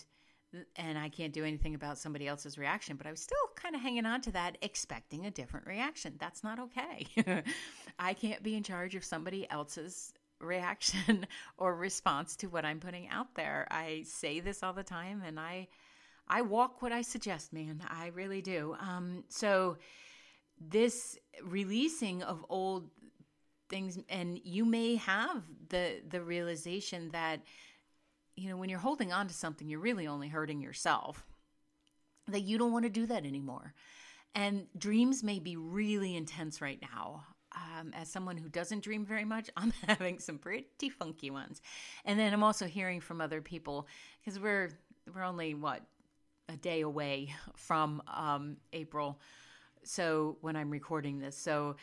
and 0.76 0.98
I 0.98 1.08
can't 1.08 1.32
do 1.32 1.44
anything 1.44 1.74
about 1.74 1.96
somebody 1.96 2.28
else's 2.28 2.58
reaction, 2.58 2.96
but 2.96 3.06
I 3.06 3.10
was 3.10 3.20
still 3.20 3.38
kind 3.56 3.74
of 3.74 3.80
hanging 3.80 4.04
on 4.04 4.20
to 4.22 4.32
that, 4.32 4.58
expecting 4.60 5.24
a 5.24 5.30
different 5.30 5.66
reaction. 5.66 6.14
That's 6.18 6.44
not 6.44 6.58
okay. 6.58 7.06
I 7.98 8.12
can't 8.12 8.42
be 8.42 8.54
in 8.54 8.62
charge 8.62 8.94
of 8.94 9.02
somebody 9.02 9.48
else's 9.50 10.12
reaction 10.40 11.26
or 11.58 11.74
response 11.74 12.36
to 12.36 12.48
what 12.48 12.64
I'm 12.64 12.80
putting 12.80 13.08
out 13.08 13.34
there. 13.34 13.66
I 13.70 14.04
say 14.06 14.40
this 14.40 14.62
all 14.62 14.74
the 14.74 14.82
time 14.82 15.22
and 15.24 15.40
I 15.40 15.68
I 16.28 16.42
walk 16.42 16.82
what 16.82 16.92
I 16.92 17.02
suggest, 17.02 17.52
man. 17.52 17.82
I 17.88 18.08
really 18.08 18.42
do. 18.42 18.76
Um, 18.80 19.24
so 19.28 19.76
this 20.60 21.18
releasing 21.42 22.22
of 22.22 22.44
old 22.48 22.88
things 23.72 23.98
and 24.08 24.38
you 24.44 24.64
may 24.64 24.96
have 24.96 25.42
the 25.70 26.02
the 26.10 26.20
realization 26.20 27.08
that 27.10 27.40
you 28.36 28.48
know 28.48 28.56
when 28.56 28.68
you're 28.68 28.78
holding 28.78 29.12
on 29.12 29.26
to 29.26 29.34
something 29.34 29.68
you're 29.68 29.80
really 29.80 30.06
only 30.06 30.28
hurting 30.28 30.60
yourself 30.60 31.24
that 32.28 32.42
you 32.42 32.58
don't 32.58 32.72
want 32.72 32.84
to 32.84 32.90
do 32.90 33.06
that 33.06 33.24
anymore 33.24 33.72
and 34.34 34.66
dreams 34.76 35.24
may 35.24 35.38
be 35.38 35.56
really 35.56 36.14
intense 36.14 36.60
right 36.60 36.80
now 36.82 37.24
um, 37.54 37.92
as 37.94 38.08
someone 38.08 38.36
who 38.36 38.48
doesn't 38.48 38.82
dream 38.82 39.04
very 39.04 39.24
much, 39.24 39.50
I'm 39.56 39.72
having 39.86 40.18
some 40.18 40.38
pretty 40.38 40.88
funky 40.88 41.30
ones. 41.30 41.60
And 42.04 42.18
then 42.18 42.32
I'm 42.32 42.42
also 42.42 42.66
hearing 42.66 43.00
from 43.00 43.20
other 43.20 43.40
people 43.40 43.86
because 44.20 44.38
we're 44.40 44.70
we're 45.14 45.24
only 45.24 45.54
what 45.54 45.82
a 46.48 46.56
day 46.56 46.80
away 46.80 47.34
from 47.56 48.02
um, 48.06 48.56
April. 48.72 49.20
So 49.84 50.36
when 50.40 50.56
I'm 50.56 50.70
recording 50.70 51.18
this, 51.18 51.36
so 51.36 51.76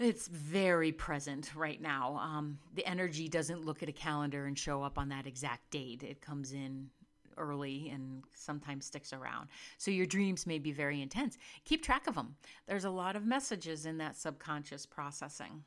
it's 0.00 0.28
very 0.28 0.92
present 0.92 1.54
right 1.54 1.80
now. 1.80 2.16
Um, 2.16 2.58
the 2.74 2.86
energy 2.86 3.28
doesn't 3.28 3.64
look 3.64 3.82
at 3.82 3.88
a 3.88 3.92
calendar 3.92 4.46
and 4.46 4.58
show 4.58 4.82
up 4.82 4.98
on 4.98 5.10
that 5.10 5.26
exact 5.26 5.70
date. 5.70 6.02
It 6.02 6.22
comes 6.22 6.52
in 6.52 6.88
early 7.36 7.90
and 7.90 8.24
sometimes 8.34 8.86
sticks 8.86 9.12
around. 9.12 9.48
So 9.78 9.90
your 9.90 10.06
dreams 10.06 10.46
may 10.46 10.58
be 10.58 10.72
very 10.72 11.02
intense. 11.02 11.36
Keep 11.64 11.82
track 11.82 12.06
of 12.06 12.14
them. 12.14 12.36
There's 12.66 12.84
a 12.84 12.90
lot 12.90 13.14
of 13.14 13.26
messages 13.26 13.84
in 13.84 13.98
that 13.98 14.16
subconscious 14.16 14.86
processing. 14.86 15.64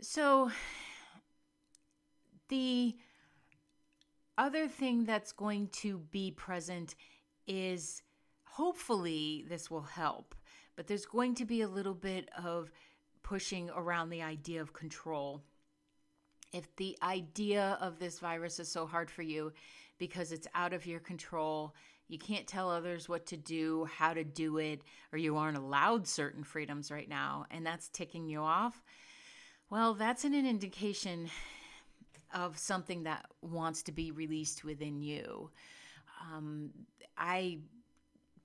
So 0.00 0.50
the 2.48 2.96
other 4.36 4.66
thing 4.66 5.04
that's 5.04 5.32
going 5.32 5.68
to 5.68 5.98
be 6.10 6.32
present 6.32 6.96
is 7.46 8.02
hopefully 8.44 9.44
this 9.48 9.70
will 9.70 9.82
help 9.82 10.34
but 10.76 10.86
there's 10.86 11.06
going 11.06 11.34
to 11.36 11.44
be 11.44 11.62
a 11.62 11.68
little 11.68 11.94
bit 11.94 12.28
of 12.42 12.70
pushing 13.22 13.70
around 13.70 14.10
the 14.10 14.22
idea 14.22 14.60
of 14.60 14.72
control. 14.72 15.42
If 16.52 16.74
the 16.76 16.96
idea 17.02 17.78
of 17.80 17.98
this 17.98 18.18
virus 18.18 18.60
is 18.60 18.70
so 18.70 18.86
hard 18.86 19.10
for 19.10 19.22
you 19.22 19.52
because 19.98 20.32
it's 20.32 20.48
out 20.54 20.72
of 20.72 20.86
your 20.86 21.00
control, 21.00 21.74
you 22.08 22.18
can't 22.18 22.46
tell 22.46 22.70
others 22.70 23.08
what 23.08 23.26
to 23.26 23.36
do, 23.36 23.86
how 23.86 24.12
to 24.12 24.24
do 24.24 24.58
it, 24.58 24.82
or 25.12 25.18
you 25.18 25.36
aren't 25.36 25.56
allowed 25.56 26.06
certain 26.06 26.44
freedoms 26.44 26.90
right 26.90 27.08
now, 27.08 27.46
and 27.50 27.64
that's 27.64 27.88
ticking 27.88 28.28
you 28.28 28.40
off, 28.40 28.82
well, 29.70 29.94
that's 29.94 30.24
an 30.24 30.34
indication 30.34 31.28
of 32.34 32.58
something 32.58 33.04
that 33.04 33.26
wants 33.42 33.82
to 33.84 33.92
be 33.92 34.10
released 34.10 34.64
within 34.64 35.00
you. 35.00 35.50
Um, 36.20 36.70
I 37.16 37.58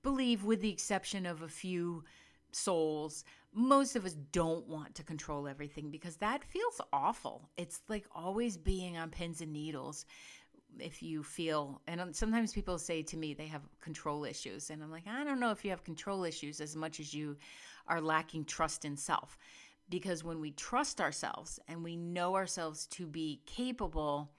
believe, 0.02 0.44
with 0.44 0.60
the 0.60 0.70
exception 0.70 1.26
of 1.26 1.42
a 1.42 1.48
few 1.48 2.04
souls, 2.54 3.24
most 3.52 3.96
of 3.96 4.04
us 4.04 4.14
don't 4.32 4.66
want 4.68 4.94
to 4.94 5.02
control 5.02 5.48
everything 5.48 5.90
because 5.90 6.16
that 6.16 6.44
feels 6.44 6.80
awful. 6.92 7.48
It's 7.56 7.80
like 7.88 8.06
always 8.14 8.56
being 8.56 8.96
on 8.96 9.10
pins 9.10 9.40
and 9.40 9.52
needles 9.52 10.06
if 10.78 11.02
you 11.02 11.22
feel 11.22 11.80
and 11.88 12.14
sometimes 12.14 12.52
people 12.52 12.78
say 12.78 13.02
to 13.02 13.16
me 13.16 13.34
they 13.34 13.46
have 13.48 13.62
control 13.80 14.24
issues 14.24 14.70
and 14.70 14.82
I'm 14.82 14.90
like 14.90 15.06
I 15.08 15.24
don't 15.24 15.40
know 15.40 15.50
if 15.50 15.64
you 15.64 15.70
have 15.70 15.82
control 15.82 16.22
issues 16.22 16.60
as 16.60 16.76
much 16.76 17.00
as 17.00 17.12
you 17.12 17.36
are 17.88 18.00
lacking 18.00 18.44
trust 18.44 18.84
in 18.84 18.96
self 18.96 19.36
because 19.88 20.22
when 20.22 20.40
we 20.40 20.52
trust 20.52 21.00
ourselves 21.00 21.58
and 21.66 21.82
we 21.82 21.96
know 21.96 22.36
ourselves 22.36 22.86
to 22.86 23.06
be 23.06 23.40
capable 23.46 24.30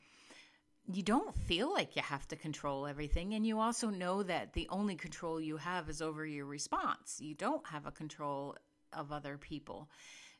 you 0.96 1.04
don't 1.04 1.36
feel 1.36 1.72
like 1.72 1.96
you 1.96 2.02
have 2.02 2.28
to 2.30 2.36
control 2.36 2.88
everything. 2.88 3.34
And 3.34 3.46
you 3.46 3.60
also 3.60 3.90
know 3.90 4.24
that 4.24 4.54
the 4.54 4.68
only 4.70 4.96
control 4.96 5.40
you 5.40 5.58
have 5.58 5.90
is 5.90 6.02
over 6.02 6.26
your 6.26 6.46
response. 6.46 7.20
You 7.20 7.36
don't 7.36 7.66
have 7.68 7.86
a 7.86 7.92
control 7.92 8.56
of 8.94 9.12
other 9.12 9.38
people. 9.38 9.90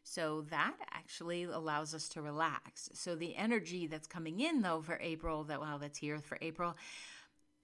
So 0.04 0.46
that 0.50 0.76
actually 0.94 1.44
allows 1.44 1.94
us 1.94 2.10
to 2.10 2.22
relax. 2.22 2.90
So 2.94 3.16
the 3.16 3.36
energy 3.36 3.88
that's 3.88 4.08
coming 4.08 4.40
in 4.40 4.62
though 4.62 4.82
for 4.82 5.00
April, 5.02 5.44
that 5.46 5.62
well, 5.62 5.78
that's 5.80 6.00
here 6.00 6.20
for 6.20 6.38
April, 6.42 6.76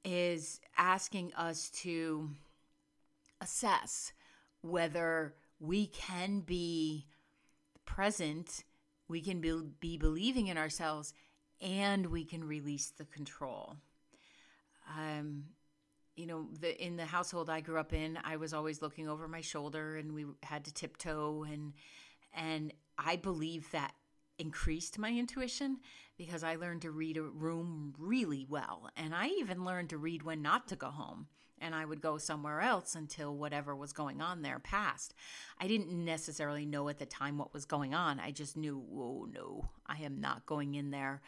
is 0.05 0.61
asking 0.77 1.33
us 1.33 1.69
to 1.81 2.29
assess 3.41 4.13
whether 4.61 5.33
we 5.59 5.87
can 5.87 6.41
be 6.41 7.07
present, 7.85 8.63
we 9.07 9.21
can 9.21 9.41
be, 9.41 9.59
be 9.79 9.97
believing 9.97 10.47
in 10.47 10.57
ourselves 10.57 11.13
and 11.61 12.07
we 12.07 12.23
can 12.23 12.43
release 12.43 12.91
the 12.97 13.05
control. 13.05 13.77
Um, 14.97 15.45
you 16.15 16.25
know, 16.25 16.47
the, 16.59 16.83
in 16.83 16.97
the 16.97 17.05
household 17.05 17.49
I 17.49 17.61
grew 17.61 17.79
up 17.79 17.93
in, 17.93 18.17
I 18.23 18.37
was 18.37 18.53
always 18.53 18.81
looking 18.81 19.07
over 19.07 19.27
my 19.27 19.41
shoulder, 19.41 19.97
and 19.97 20.13
we 20.13 20.25
had 20.43 20.65
to 20.65 20.73
tiptoe, 20.73 21.43
and 21.43 21.73
and 22.33 22.73
I 22.97 23.15
believe 23.15 23.71
that 23.71 23.93
increased 24.39 24.99
my 24.99 25.09
intuition 25.09 25.79
because 26.17 26.43
I 26.43 26.55
learned 26.55 26.83
to 26.83 26.91
read 26.91 27.17
a 27.17 27.23
room 27.23 27.93
really 27.97 28.45
well, 28.49 28.89
and 28.95 29.13
I 29.13 29.27
even 29.27 29.65
learned 29.65 29.89
to 29.89 29.97
read 29.97 30.23
when 30.23 30.41
not 30.41 30.67
to 30.69 30.75
go 30.75 30.89
home 30.89 31.27
and 31.59 31.73
I 31.73 31.85
would 31.85 32.01
go 32.01 32.17
somewhere 32.17 32.61
else 32.61 32.95
until 32.95 33.35
whatever 33.35 33.75
was 33.75 33.93
going 33.93 34.21
on 34.21 34.41
there 34.41 34.59
passed. 34.59 35.13
I 35.59 35.67
didn't 35.67 35.89
necessarily 35.89 36.65
know 36.65 36.89
at 36.89 36.99
the 36.99 37.05
time 37.05 37.37
what 37.37 37.53
was 37.53 37.65
going 37.65 37.93
on. 37.93 38.19
I 38.19 38.31
just 38.31 38.57
knew, 38.57 38.83
oh 38.93 39.27
no, 39.31 39.69
I 39.85 39.97
am 39.97 40.19
not 40.21 40.45
going 40.45 40.75
in 40.75 40.91
there 40.91 41.21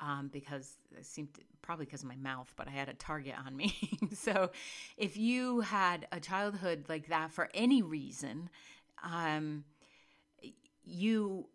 um, 0.00 0.28
because 0.32 0.74
it 0.96 1.06
seemed 1.06 1.34
to, 1.34 1.40
probably 1.62 1.84
because 1.86 2.02
of 2.02 2.08
my 2.08 2.16
mouth, 2.16 2.52
but 2.56 2.68
I 2.68 2.72
had 2.72 2.88
a 2.88 2.94
target 2.94 3.34
on 3.44 3.56
me. 3.56 3.74
so 4.12 4.50
if 4.96 5.16
you 5.16 5.60
had 5.60 6.06
a 6.12 6.20
childhood 6.20 6.86
like 6.88 7.08
that 7.08 7.32
for 7.32 7.48
any 7.54 7.82
reason, 7.82 8.50
um, 9.02 9.64
you 10.84 11.46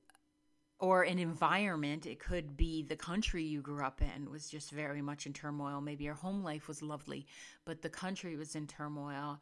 or 0.80 1.04
an 1.04 1.19
environment 1.19 2.08
it 2.08 2.19
could 2.19 2.58
be 2.58 2.82
the 2.82 2.95
country 2.95 3.43
you 3.43 3.62
grew 3.62 3.86
up 3.86 4.01
in 4.01 4.30
was 4.32 4.49
just 4.49 4.71
very 4.71 5.01
much 5.01 5.27
in 5.27 5.34
turmoil. 5.34 5.80
Maybe 5.80 6.04
your 6.04 6.15
home 6.15 6.43
life 6.43 6.67
was 6.67 6.82
lovely 6.82 7.27
but 7.65 7.82
the 7.82 7.89
country 7.89 8.36
was 8.36 8.56
in 8.56 8.67
turmoil. 8.67 9.39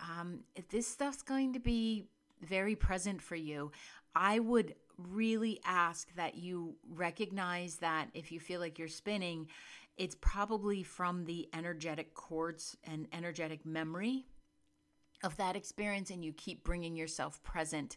Um, 0.00 0.40
this 0.70 0.86
stuff's 0.86 1.22
going 1.22 1.54
to 1.54 1.58
be 1.58 2.04
very 2.42 2.74
present 2.74 3.22
for 3.22 3.36
you 3.36 3.70
i 4.14 4.38
would 4.38 4.74
really 4.98 5.60
ask 5.64 6.14
that 6.14 6.36
you 6.36 6.76
recognize 6.88 7.76
that 7.76 8.08
if 8.14 8.32
you 8.32 8.40
feel 8.40 8.60
like 8.60 8.78
you're 8.78 8.88
spinning, 8.88 9.48
it's 9.96 10.16
probably 10.20 10.82
from 10.82 11.24
the 11.24 11.48
energetic 11.54 12.14
cords 12.14 12.76
and 12.84 13.06
energetic 13.12 13.64
memory 13.66 14.26
of 15.22 15.36
that 15.36 15.56
experience, 15.56 16.10
and 16.10 16.24
you 16.24 16.32
keep 16.32 16.64
bringing 16.64 16.96
yourself 16.96 17.42
present 17.42 17.96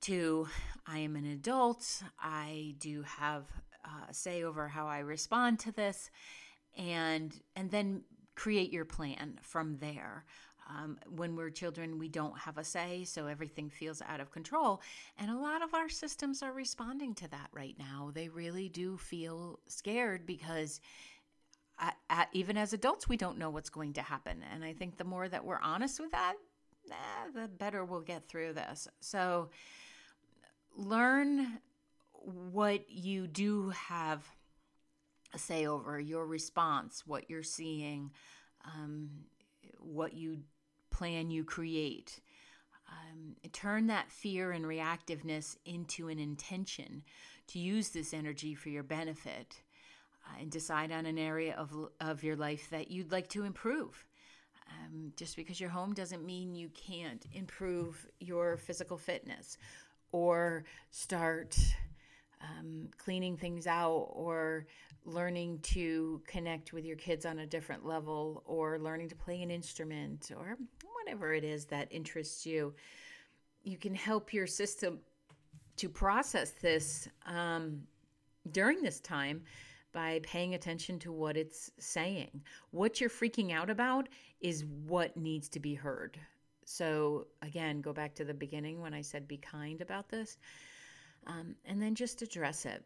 to 0.00 0.46
I 0.86 0.98
am 0.98 1.16
an 1.16 1.26
adult, 1.26 2.02
I 2.20 2.76
do 2.78 3.02
have 3.02 3.46
uh, 3.84 4.06
a 4.10 4.14
say 4.14 4.44
over 4.44 4.68
how 4.68 4.86
I 4.86 5.00
respond 5.00 5.58
to 5.60 5.72
this, 5.72 6.10
and 6.76 7.34
and 7.56 7.70
then 7.70 8.02
create 8.36 8.72
your 8.72 8.84
plan 8.84 9.40
from 9.42 9.78
there. 9.78 10.24
Um, 10.68 10.98
when 11.08 11.34
we're 11.34 11.50
children, 11.50 11.98
we 11.98 12.08
don't 12.08 12.38
have 12.38 12.58
a 12.58 12.64
say, 12.64 13.04
so 13.04 13.26
everything 13.26 13.70
feels 13.70 14.02
out 14.02 14.20
of 14.20 14.30
control. 14.30 14.82
And 15.18 15.30
a 15.30 15.38
lot 15.38 15.62
of 15.62 15.72
our 15.72 15.88
systems 15.88 16.42
are 16.42 16.52
responding 16.52 17.14
to 17.14 17.28
that 17.28 17.48
right 17.52 17.76
now. 17.78 18.10
They 18.12 18.28
really 18.28 18.68
do 18.68 18.98
feel 18.98 19.60
scared 19.66 20.26
because 20.26 20.80
at, 21.78 21.96
at, 22.10 22.28
even 22.32 22.58
as 22.58 22.72
adults, 22.72 23.08
we 23.08 23.16
don't 23.16 23.38
know 23.38 23.50
what's 23.50 23.70
going 23.70 23.94
to 23.94 24.02
happen. 24.02 24.44
And 24.52 24.62
I 24.62 24.74
think 24.74 24.98
the 24.98 25.04
more 25.04 25.28
that 25.28 25.44
we're 25.44 25.60
honest 25.60 26.00
with 26.00 26.10
that, 26.10 26.34
eh, 26.90 27.30
the 27.34 27.48
better 27.48 27.84
we'll 27.84 28.00
get 28.00 28.28
through 28.28 28.52
this. 28.52 28.88
So 29.00 29.48
learn 30.76 31.60
what 32.12 32.90
you 32.90 33.26
do 33.26 33.70
have 33.70 34.26
a 35.34 35.38
say 35.38 35.66
over 35.66 35.98
your 36.00 36.26
response, 36.26 37.06
what 37.06 37.30
you're 37.30 37.42
seeing, 37.42 38.10
um, 38.64 39.10
what 39.78 40.14
you 40.14 40.38
plan 40.98 41.30
you 41.30 41.44
create. 41.44 42.20
Um, 42.90 43.36
turn 43.52 43.86
that 43.86 44.10
fear 44.10 44.50
and 44.50 44.64
reactiveness 44.64 45.56
into 45.64 46.08
an 46.08 46.18
intention 46.18 47.04
to 47.48 47.58
use 47.60 47.90
this 47.90 48.12
energy 48.12 48.54
for 48.54 48.70
your 48.70 48.82
benefit 48.82 49.62
uh, 50.26 50.40
and 50.40 50.50
decide 50.50 50.90
on 50.90 51.06
an 51.06 51.16
area 51.18 51.54
of, 51.56 51.72
of 52.00 52.24
your 52.24 52.34
life 52.34 52.68
that 52.70 52.90
you'd 52.90 53.12
like 53.12 53.28
to 53.28 53.44
improve. 53.44 54.04
Um, 54.68 55.12
just 55.16 55.36
because 55.36 55.60
you're 55.60 55.70
home 55.70 55.94
doesn't 55.94 56.26
mean 56.26 56.54
you 56.54 56.68
can't 56.70 57.24
improve 57.32 58.06
your 58.18 58.56
physical 58.56 58.98
fitness 58.98 59.56
or 60.10 60.64
start 60.90 61.56
um, 62.40 62.88
cleaning 62.98 63.36
things 63.36 63.66
out 63.66 64.08
or 64.12 64.66
learning 65.04 65.58
to 65.60 66.20
connect 66.26 66.72
with 66.72 66.84
your 66.84 66.96
kids 66.96 67.24
on 67.24 67.40
a 67.40 67.46
different 67.46 67.86
level 67.86 68.42
or 68.46 68.78
learning 68.78 69.08
to 69.08 69.16
play 69.16 69.42
an 69.42 69.50
instrument 69.50 70.30
or 70.36 70.56
whatever 70.94 71.32
it 71.32 71.44
is 71.44 71.64
that 71.66 71.88
interests 71.90 72.44
you. 72.44 72.74
You 73.62 73.78
can 73.78 73.94
help 73.94 74.32
your 74.32 74.46
system 74.46 75.00
to 75.76 75.88
process 75.88 76.50
this 76.60 77.08
um, 77.26 77.82
during 78.50 78.82
this 78.82 79.00
time 79.00 79.42
by 79.92 80.20
paying 80.22 80.54
attention 80.54 80.98
to 81.00 81.12
what 81.12 81.36
it's 81.36 81.70
saying. 81.78 82.42
What 82.70 83.00
you're 83.00 83.10
freaking 83.10 83.52
out 83.52 83.70
about 83.70 84.08
is 84.40 84.64
what 84.86 85.16
needs 85.16 85.48
to 85.50 85.60
be 85.60 85.74
heard. 85.74 86.18
So, 86.64 87.28
again, 87.40 87.80
go 87.80 87.94
back 87.94 88.14
to 88.16 88.24
the 88.24 88.34
beginning 88.34 88.80
when 88.80 88.92
I 88.92 89.00
said 89.00 89.26
be 89.26 89.38
kind 89.38 89.80
about 89.80 90.10
this, 90.10 90.36
um, 91.28 91.54
and 91.64 91.80
then 91.80 91.94
just 91.94 92.22
address 92.22 92.66
it. 92.66 92.84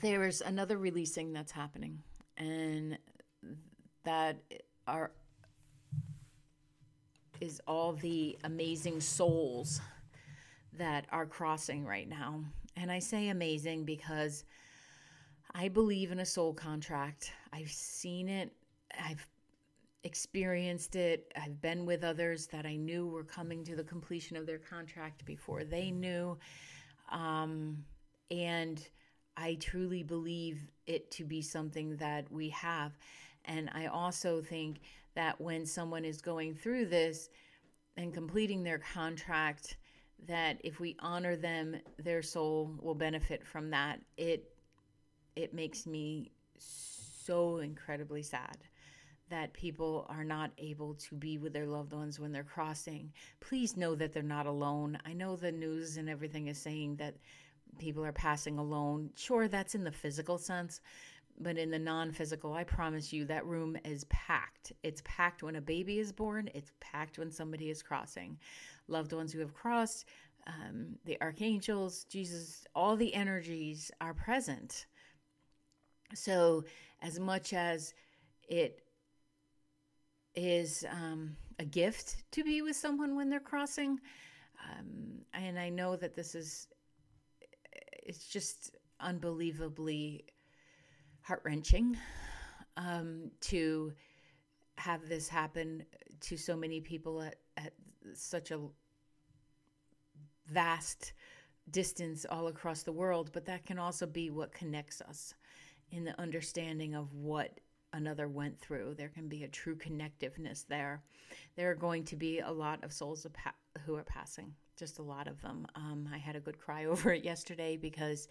There's 0.00 0.40
another 0.40 0.78
releasing 0.78 1.32
that's 1.32 1.52
happening, 1.52 2.02
and 2.38 2.98
that 4.04 4.36
are 4.86 5.10
is 7.40 7.60
all 7.66 7.92
the 7.94 8.38
amazing 8.44 9.00
souls 9.00 9.80
that 10.78 11.06
are 11.10 11.26
crossing 11.26 11.84
right 11.84 12.08
now. 12.08 12.40
And 12.76 12.90
I 12.90 13.00
say 13.00 13.28
amazing 13.28 13.84
because 13.84 14.44
I 15.52 15.68
believe 15.68 16.12
in 16.12 16.20
a 16.20 16.24
soul 16.24 16.54
contract. 16.54 17.32
I've 17.52 17.70
seen 17.70 18.28
it, 18.28 18.52
I've 18.98 19.26
experienced 20.04 20.96
it, 20.96 21.32
I've 21.36 21.60
been 21.60 21.84
with 21.84 22.04
others 22.04 22.46
that 22.46 22.64
I 22.64 22.76
knew 22.76 23.08
were 23.08 23.24
coming 23.24 23.64
to 23.64 23.76
the 23.76 23.84
completion 23.84 24.36
of 24.36 24.46
their 24.46 24.58
contract 24.58 25.24
before 25.24 25.64
they 25.64 25.90
knew. 25.90 26.38
Um, 27.12 27.84
and 28.30 28.86
I 29.36 29.56
truly 29.60 30.02
believe 30.02 30.66
it 30.86 31.10
to 31.12 31.24
be 31.24 31.42
something 31.42 31.96
that 31.96 32.30
we 32.30 32.48
have. 32.50 32.92
And 33.44 33.70
I 33.72 33.86
also 33.86 34.40
think 34.40 34.80
that 35.14 35.40
when 35.40 35.66
someone 35.66 36.04
is 36.04 36.20
going 36.20 36.54
through 36.54 36.86
this 36.86 37.28
and 37.96 38.14
completing 38.14 38.62
their 38.62 38.78
contract, 38.78 39.76
that 40.26 40.58
if 40.64 40.80
we 40.80 40.96
honor 41.00 41.36
them, 41.36 41.76
their 41.98 42.22
soul 42.22 42.74
will 42.80 42.94
benefit 42.94 43.46
from 43.46 43.70
that. 43.70 44.00
It 44.16 44.48
it 45.34 45.54
makes 45.54 45.86
me 45.86 46.30
so 46.58 47.58
incredibly 47.58 48.22
sad 48.22 48.58
that 49.32 49.54
people 49.54 50.06
are 50.10 50.24
not 50.24 50.50
able 50.58 50.92
to 50.94 51.14
be 51.14 51.38
with 51.38 51.54
their 51.54 51.66
loved 51.66 51.94
ones 51.94 52.20
when 52.20 52.32
they're 52.32 52.44
crossing. 52.44 53.10
Please 53.40 53.78
know 53.78 53.94
that 53.94 54.12
they're 54.12 54.22
not 54.22 54.44
alone. 54.44 54.98
I 55.06 55.14
know 55.14 55.36
the 55.36 55.50
news 55.50 55.96
and 55.96 56.08
everything 56.08 56.48
is 56.48 56.58
saying 56.58 56.96
that 56.96 57.14
people 57.78 58.04
are 58.04 58.12
passing 58.12 58.58
alone. 58.58 59.08
Sure, 59.16 59.48
that's 59.48 59.74
in 59.74 59.84
the 59.84 59.90
physical 59.90 60.36
sense, 60.36 60.82
but 61.40 61.56
in 61.56 61.70
the 61.70 61.78
non 61.78 62.12
physical, 62.12 62.52
I 62.52 62.64
promise 62.64 63.10
you 63.10 63.24
that 63.24 63.46
room 63.46 63.78
is 63.86 64.04
packed. 64.04 64.72
It's 64.82 65.02
packed 65.06 65.42
when 65.42 65.56
a 65.56 65.62
baby 65.62 65.98
is 65.98 66.12
born, 66.12 66.50
it's 66.54 66.72
packed 66.80 67.18
when 67.18 67.30
somebody 67.30 67.70
is 67.70 67.82
crossing. 67.82 68.38
Loved 68.86 69.14
ones 69.14 69.32
who 69.32 69.40
have 69.40 69.54
crossed, 69.54 70.04
um, 70.46 70.96
the 71.06 71.18
archangels, 71.22 72.04
Jesus, 72.04 72.66
all 72.74 72.96
the 72.96 73.14
energies 73.14 73.90
are 73.98 74.12
present. 74.12 74.84
So, 76.14 76.64
as 77.00 77.18
much 77.18 77.54
as 77.54 77.94
it 78.48 78.81
is 80.34 80.84
um, 80.90 81.36
a 81.58 81.64
gift 81.64 82.24
to 82.32 82.44
be 82.44 82.62
with 82.62 82.76
someone 82.76 83.16
when 83.16 83.28
they're 83.28 83.40
crossing, 83.40 83.98
um, 84.70 85.22
and 85.34 85.58
I 85.58 85.68
know 85.68 85.96
that 85.96 86.14
this 86.14 86.34
is, 86.34 86.68
it's 88.04 88.26
just 88.28 88.76
unbelievably 89.00 90.24
heart 91.22 91.42
wrenching 91.44 91.96
um, 92.76 93.30
to 93.40 93.92
have 94.76 95.08
this 95.08 95.28
happen 95.28 95.84
to 96.20 96.36
so 96.36 96.56
many 96.56 96.80
people 96.80 97.22
at, 97.22 97.36
at 97.56 97.72
such 98.14 98.50
a 98.50 98.60
vast 100.46 101.12
distance 101.70 102.26
all 102.28 102.48
across 102.48 102.82
the 102.82 102.92
world, 102.92 103.30
but 103.32 103.46
that 103.46 103.64
can 103.64 103.78
also 103.78 104.06
be 104.06 104.30
what 104.30 104.52
connects 104.52 105.00
us 105.02 105.34
in 105.90 106.04
the 106.04 106.18
understanding 106.20 106.94
of 106.94 107.14
what 107.14 107.60
another 107.92 108.28
went 108.28 108.58
through. 108.58 108.94
There 108.94 109.08
can 109.08 109.28
be 109.28 109.44
a 109.44 109.48
true 109.48 109.76
connectiveness 109.76 110.66
there. 110.66 111.02
There 111.56 111.70
are 111.70 111.74
going 111.74 112.04
to 112.04 112.16
be 112.16 112.40
a 112.40 112.50
lot 112.50 112.82
of 112.84 112.92
souls 112.92 113.26
who 113.86 113.94
are 113.96 114.04
passing, 114.04 114.52
just 114.78 114.98
a 114.98 115.02
lot 115.02 115.28
of 115.28 115.40
them. 115.42 115.66
Um, 115.74 116.08
I 116.12 116.18
had 116.18 116.36
a 116.36 116.40
good 116.40 116.58
cry 116.58 116.84
over 116.86 117.12
it 117.12 117.24
yesterday 117.24 117.76
because 117.76 118.28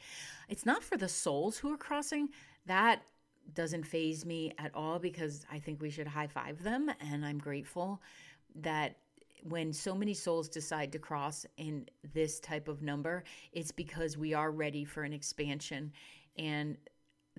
it's 0.50 0.66
not 0.66 0.84
for 0.84 0.98
the 0.98 1.10
souls 1.10 1.58
who 1.58 1.74
are 1.74 1.78
crossing. 1.78 2.30
That 2.66 3.04
doesn't 3.54 3.86
faze 3.86 4.26
me 4.26 4.54
at 4.58 4.74
all 4.76 5.00
because 5.00 5.46
I 5.52 5.60
think 5.60 5.82
we 5.82 5.90
should 5.90 6.08
high 6.08 6.28
five 6.28 6.62
them. 6.64 6.92
And 7.00 7.26
I'm 7.26 7.38
grateful 7.38 8.02
that 8.56 8.98
when 9.44 9.74
so 9.74 9.96
many 9.96 10.14
souls 10.14 10.48
decide 10.48 10.92
to 10.92 11.00
cross 11.00 11.46
in 11.58 11.88
this 12.14 12.40
type 12.40 12.68
of 12.68 12.82
number, 12.82 13.24
it's 13.52 13.72
because 13.72 14.18
we 14.18 14.34
are 14.34 14.52
ready 14.52 14.86
for 14.86 15.04
an 15.04 15.14
expansion. 15.14 15.92
And 16.38 16.78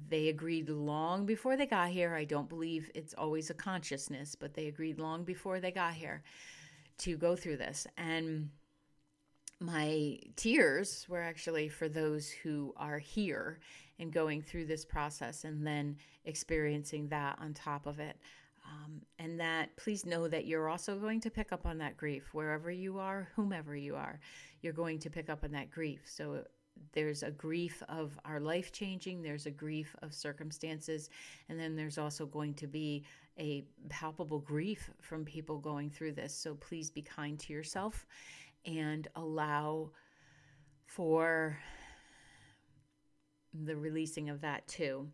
they 0.09 0.29
agreed 0.29 0.69
long 0.69 1.27
before 1.27 1.57
they 1.57 1.67
got 1.67 1.91
here. 1.91 2.15
I 2.15 2.25
don't 2.25 2.49
believe 2.49 2.91
it's 2.95 3.15
always 3.15 3.51
a 3.51 3.55
consciousness, 3.55 4.35
but 4.35 4.55
they 4.55 4.69
agreed 4.69 4.99
long 4.99 5.25
before 5.25 5.61
they 5.61 5.71
got 5.71 5.95
here 5.95 6.23
to 6.99 7.17
go 7.17 7.37
through 7.37 7.59
this. 7.59 7.87
And 7.97 8.51
my 9.61 10.19
tears 10.37 11.07
were 11.09 11.23
actually 11.23 11.69
for 11.69 11.89
those 11.89 12.31
who 12.31 12.75
are 12.77 12.99
here 12.99 13.61
and 13.99 14.13
going 14.13 14.43
through 14.43 14.67
this 14.67 14.85
process 14.85 15.45
and 15.45 15.67
then 15.67 15.97
experiencing 16.25 17.09
that 17.09 17.39
on 17.41 17.55
top 17.55 17.87
of 17.87 18.01
it. 18.01 18.17
Um, 18.65 19.03
and 19.19 19.39
that 19.41 19.77
please 19.77 20.07
know 20.07 20.29
that 20.29 20.47
you're 20.47 20.69
also 20.69 20.97
going 20.97 21.21
to 21.21 21.31
pick 21.31 21.53
up 21.53 21.67
on 21.67 21.79
that 21.79 21.97
grief 21.97 22.33
wherever 22.33 22.71
you 22.71 22.99
are, 22.99 23.29
whomever 23.35 23.77
you 23.77 23.97
are, 23.97 24.21
you're 24.63 24.73
going 24.73 24.99
to 25.01 25.11
pick 25.11 25.29
up 25.29 25.45
on 25.45 25.53
that 25.53 25.71
grief. 25.71 26.01
So 26.05 26.45
there's 26.93 27.23
a 27.23 27.31
grief 27.31 27.83
of 27.89 28.19
our 28.25 28.41
life 28.41 28.73
changing, 28.73 29.23
there's 29.23 29.47
a 29.47 29.51
grief 29.51 29.95
of 30.03 30.13
circumstances, 30.13 31.11
and 31.49 31.59
then 31.59 31.77
there's 31.77 31.99
also 31.99 32.27
going 32.27 32.55
to 32.55 32.67
be 32.67 33.05
a 33.39 33.65
palpable 33.89 34.41
grief 34.41 34.91
from 35.01 35.25
people 35.25 35.59
going 35.59 35.91
through 35.91 36.13
this. 36.13 36.35
So 36.35 36.55
please 36.55 36.91
be 36.91 37.03
kind 37.03 37.39
to 37.41 37.53
yourself 37.53 38.07
and 38.67 39.09
allow 39.17 39.91
for 40.87 41.59
the 43.65 43.77
releasing 43.77 44.31
of 44.31 44.41
that 44.43 44.67
too. 44.69 45.09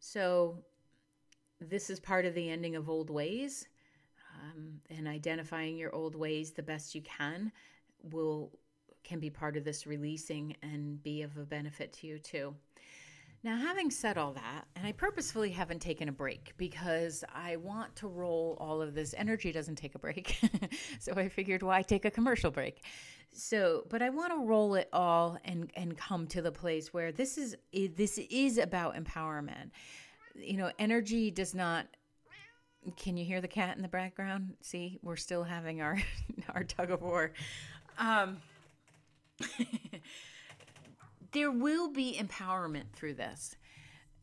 So, 0.00 0.58
this 1.60 1.88
is 1.88 1.98
part 1.98 2.26
of 2.26 2.34
the 2.34 2.50
ending 2.50 2.76
of 2.76 2.90
old 2.90 3.08
ways, 3.08 3.66
um, 4.34 4.80
and 4.90 5.08
identifying 5.08 5.78
your 5.78 5.94
old 5.94 6.14
ways 6.14 6.50
the 6.50 6.62
best 6.62 6.94
you 6.94 7.00
can 7.00 7.52
will 8.02 8.50
can 9.04 9.20
be 9.20 9.30
part 9.30 9.56
of 9.56 9.64
this 9.64 9.86
releasing 9.86 10.56
and 10.62 11.02
be 11.02 11.22
of 11.22 11.36
a 11.36 11.44
benefit 11.44 11.92
to 11.92 12.06
you 12.06 12.18
too. 12.18 12.54
Now, 13.44 13.58
having 13.58 13.90
said 13.90 14.16
all 14.16 14.32
that, 14.32 14.64
and 14.74 14.86
I 14.86 14.92
purposefully 14.92 15.50
haven't 15.50 15.80
taken 15.80 16.08
a 16.08 16.12
break 16.12 16.54
because 16.56 17.22
I 17.34 17.56
want 17.56 17.94
to 17.96 18.08
roll 18.08 18.56
all 18.58 18.80
of 18.80 18.94
this. 18.94 19.14
Energy 19.18 19.52
doesn't 19.52 19.76
take 19.76 19.94
a 19.94 19.98
break. 19.98 20.40
so 20.98 21.12
I 21.12 21.28
figured, 21.28 21.62
why 21.62 21.82
take 21.82 22.06
a 22.06 22.10
commercial 22.10 22.50
break? 22.50 22.82
So, 23.32 23.84
but 23.90 24.00
I 24.00 24.08
want 24.08 24.32
to 24.32 24.46
roll 24.46 24.76
it 24.76 24.88
all 24.94 25.36
and 25.44 25.70
and 25.76 25.94
come 25.98 26.26
to 26.28 26.40
the 26.40 26.52
place 26.52 26.94
where 26.94 27.12
this 27.12 27.36
is 27.36 27.54
this 27.72 28.16
is 28.30 28.56
about 28.56 28.94
empowerment. 28.94 29.72
You 30.34 30.56
know, 30.56 30.70
energy 30.78 31.30
does 31.30 31.54
not 31.54 31.86
can 32.96 33.16
you 33.16 33.24
hear 33.24 33.40
the 33.40 33.48
cat 33.48 33.76
in 33.76 33.82
the 33.82 33.88
background? 33.88 34.54
See, 34.62 34.98
we're 35.02 35.16
still 35.16 35.42
having 35.42 35.82
our 35.82 35.98
our 36.54 36.64
tug 36.64 36.90
of 36.90 37.02
war. 37.02 37.32
Um, 37.98 38.38
there 41.32 41.50
will 41.50 41.90
be 41.90 42.18
empowerment 42.20 42.90
through 42.92 43.14
this, 43.14 43.56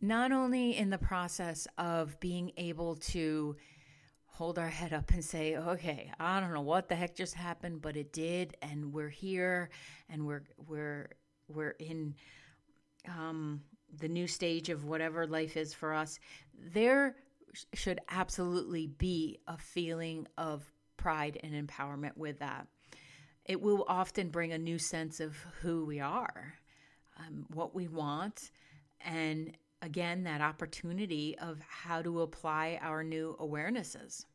not 0.02 0.32
only 0.32 0.78
in 0.78 0.90
the 0.90 0.98
process 0.98 1.68
of 1.78 2.20
being 2.20 2.52
able 2.58 2.96
to 2.96 3.56
hold 4.26 4.58
our 4.58 4.70
head 4.70 4.94
up 4.94 5.12
and 5.12 5.24
say, 5.24 5.56
okay, 5.56 6.12
I 6.20 6.40
don't 6.40 6.54
know 6.54 6.62
what 6.62 6.90
the 6.90 6.96
heck 6.96 7.16
just 7.16 7.36
happened, 7.36 7.82
but 7.82 7.98
it 7.98 8.14
did, 8.14 8.56
and 8.62 8.94
we're 8.94 9.10
here, 9.10 9.70
and 10.10 10.26
we're 10.26 10.44
we're 10.68 11.10
we're 11.48 11.76
in 11.80 12.16
um, 13.08 13.62
the 14.00 14.08
new 14.08 14.28
stage 14.28 14.70
of 14.70 14.86
whatever 14.86 15.28
life 15.28 15.58
is 15.58 15.74
for 15.74 15.94
us, 15.94 16.20
there 16.74 17.16
should 17.74 18.00
absolutely 18.10 18.88
be 18.88 19.40
a 19.48 19.58
feeling 19.58 20.28
of 20.38 20.72
pride 20.98 21.38
and 21.44 21.68
empowerment 21.68 22.16
with 22.16 22.40
that. 22.40 22.68
It 23.46 23.62
will 23.62 23.86
often 23.88 24.30
bring 24.30 24.52
a 24.52 24.58
new 24.58 24.78
sense 24.78 25.20
of 25.20 25.36
who 25.62 25.86
we 25.86 26.00
are, 26.00 26.54
um, 27.18 27.46
what 27.54 27.74
we 27.74 27.88
want, 27.88 28.52
and 29.02 29.56
again, 29.82 30.24
that 30.24 30.42
opportunity 30.42 31.38
of 31.40 31.60
how 31.68 32.02
to 32.02 32.22
apply 32.22 32.80
our 32.82 33.04
new 33.04 33.36
awarenesses. 33.40 34.26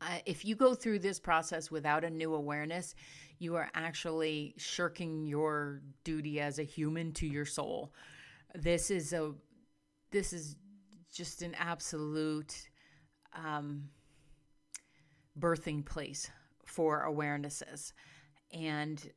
Uh, 0.00 0.18
if 0.26 0.44
you 0.44 0.56
go 0.56 0.74
through 0.74 0.98
this 0.98 1.18
process 1.20 1.70
without 1.70 2.04
a 2.04 2.10
new 2.10 2.34
awareness, 2.34 2.94
you 3.38 3.54
are 3.56 3.70
actually 3.74 4.54
shirking 4.56 5.26
your 5.26 5.80
duty 6.04 6.40
as 6.40 6.58
a 6.58 6.64
human 6.64 7.12
to 7.12 7.26
your 7.26 7.44
soul. 7.44 7.92
This 8.54 8.90
is 8.90 9.12
a 9.12 9.32
this 10.10 10.32
is 10.32 10.56
just 11.12 11.42
an 11.42 11.54
absolute 11.54 12.68
um, 13.34 13.88
birthing 15.38 15.84
place 15.84 16.30
for 16.72 17.06
awarenesses. 17.06 17.92
And 18.52 19.10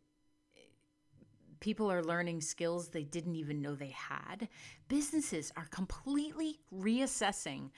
people 1.60 1.92
are 1.92 2.04
learning 2.04 2.42
skills 2.42 2.90
they 2.90 3.04
didn't 3.04 3.36
even 3.36 3.62
know 3.62 3.76
they 3.76 3.96
had. 3.96 4.50
Businesses 4.88 5.52
are 5.56 5.68
completely 5.72 6.60
reassessing 6.74 7.70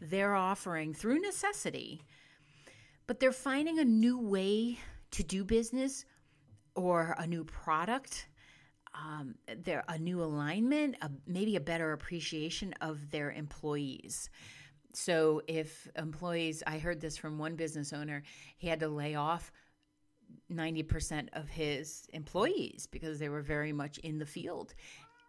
their 0.00 0.34
offering 0.34 0.94
through 0.94 1.20
necessity, 1.20 2.02
but 3.06 3.20
they're 3.20 3.32
finding 3.32 3.78
a 3.78 3.84
new 3.84 4.18
way 4.18 4.78
to 5.10 5.22
do 5.22 5.44
business 5.44 6.04
or 6.74 7.14
a 7.18 7.26
new 7.26 7.44
product. 7.44 8.28
Um, 8.94 9.34
there 9.62 9.84
a 9.88 9.98
new 9.98 10.22
alignment, 10.22 10.96
a, 11.02 11.10
maybe 11.26 11.56
a 11.56 11.60
better 11.60 11.92
appreciation 11.92 12.72
of 12.80 13.10
their 13.10 13.30
employees. 13.30 14.30
So 14.94 15.42
if 15.46 15.88
employees, 15.96 16.62
I 16.66 16.78
heard 16.78 17.00
this 17.00 17.16
from 17.16 17.38
one 17.38 17.56
business 17.56 17.92
owner, 17.92 18.22
he 18.56 18.68
had 18.68 18.80
to 18.80 18.88
lay 18.88 19.14
off 19.14 19.52
90% 20.52 21.28
of 21.34 21.48
his 21.48 22.08
employees 22.12 22.88
because 22.90 23.18
they 23.18 23.28
were 23.28 23.42
very 23.42 23.72
much 23.72 23.98
in 23.98 24.18
the 24.18 24.26
field. 24.26 24.74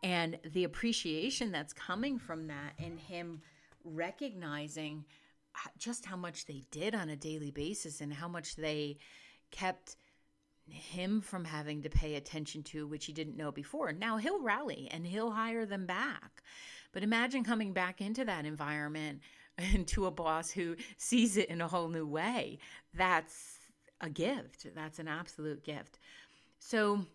And 0.04 0.40
the 0.54 0.64
appreciation 0.64 1.52
that's 1.52 1.74
coming 1.74 2.18
from 2.18 2.48
that 2.48 2.74
and 2.78 3.00
him 3.00 3.42
recognizing 3.84 5.06
uh, 5.56 5.70
just 5.78 6.06
how 6.06 6.16
much 6.16 6.46
they 6.46 6.64
did 6.72 6.96
on 6.96 7.10
a 7.10 7.16
daily 7.16 7.52
basis 7.52 8.02
and 8.02 8.14
how 8.14 8.28
much 8.28 8.56
they 8.56 8.98
kept 9.52 9.98
him 10.70 11.20
from 11.22 11.44
having 11.44 11.82
to 11.82 11.90
pay 11.90 12.16
attention 12.16 12.64
to, 12.64 12.88
which 12.88 13.06
he 13.06 13.14
didn't 13.14 13.36
know 13.36 13.52
before. 13.52 13.92
Now 13.92 14.18
he'll 14.18 14.42
rally 14.42 14.88
and 14.92 15.06
he'll 15.06 15.32
hire 15.32 15.66
them 15.66 15.86
back. 15.86 16.44
But 16.92 17.04
imagine 17.04 17.44
coming 17.44 17.74
back 17.74 18.02
into 18.02 18.26
that 18.26 18.46
environment 18.46 19.22
and 19.60 19.88
to 19.90 20.06
a 20.06 20.12
boss 20.12 20.52
who 20.52 20.76
sees 20.98 21.38
it 21.38 21.50
in 21.50 21.62
a 21.62 21.68
whole 21.68 21.90
new 21.90 22.08
way. 22.08 22.60
That's 22.94 23.60
a 24.02 24.10
gift. 24.10 24.68
That's 24.76 25.00
an 25.00 25.08
absolute 25.08 25.64
gift. 25.64 26.00
So, 26.60 27.06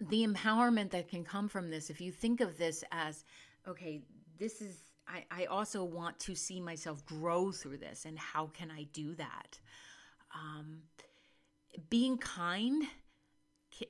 the 0.00 0.26
empowerment 0.26 0.90
that 0.90 1.08
can 1.08 1.24
come 1.24 1.48
from 1.48 1.70
this, 1.70 1.88
if 1.88 2.00
you 2.00 2.10
think 2.10 2.40
of 2.40 2.58
this 2.58 2.82
as, 2.90 3.24
okay, 3.66 4.02
this 4.38 4.60
is, 4.60 4.76
I, 5.06 5.24
I 5.30 5.44
also 5.44 5.84
want 5.84 6.18
to 6.20 6.34
see 6.34 6.60
myself 6.60 7.06
grow 7.06 7.52
through 7.52 7.78
this, 7.78 8.04
and 8.04 8.18
how 8.18 8.48
can 8.48 8.70
I 8.70 8.84
do 8.92 9.14
that? 9.14 9.58
Um, 10.34 10.82
being 11.88 12.18
kind 12.18 12.84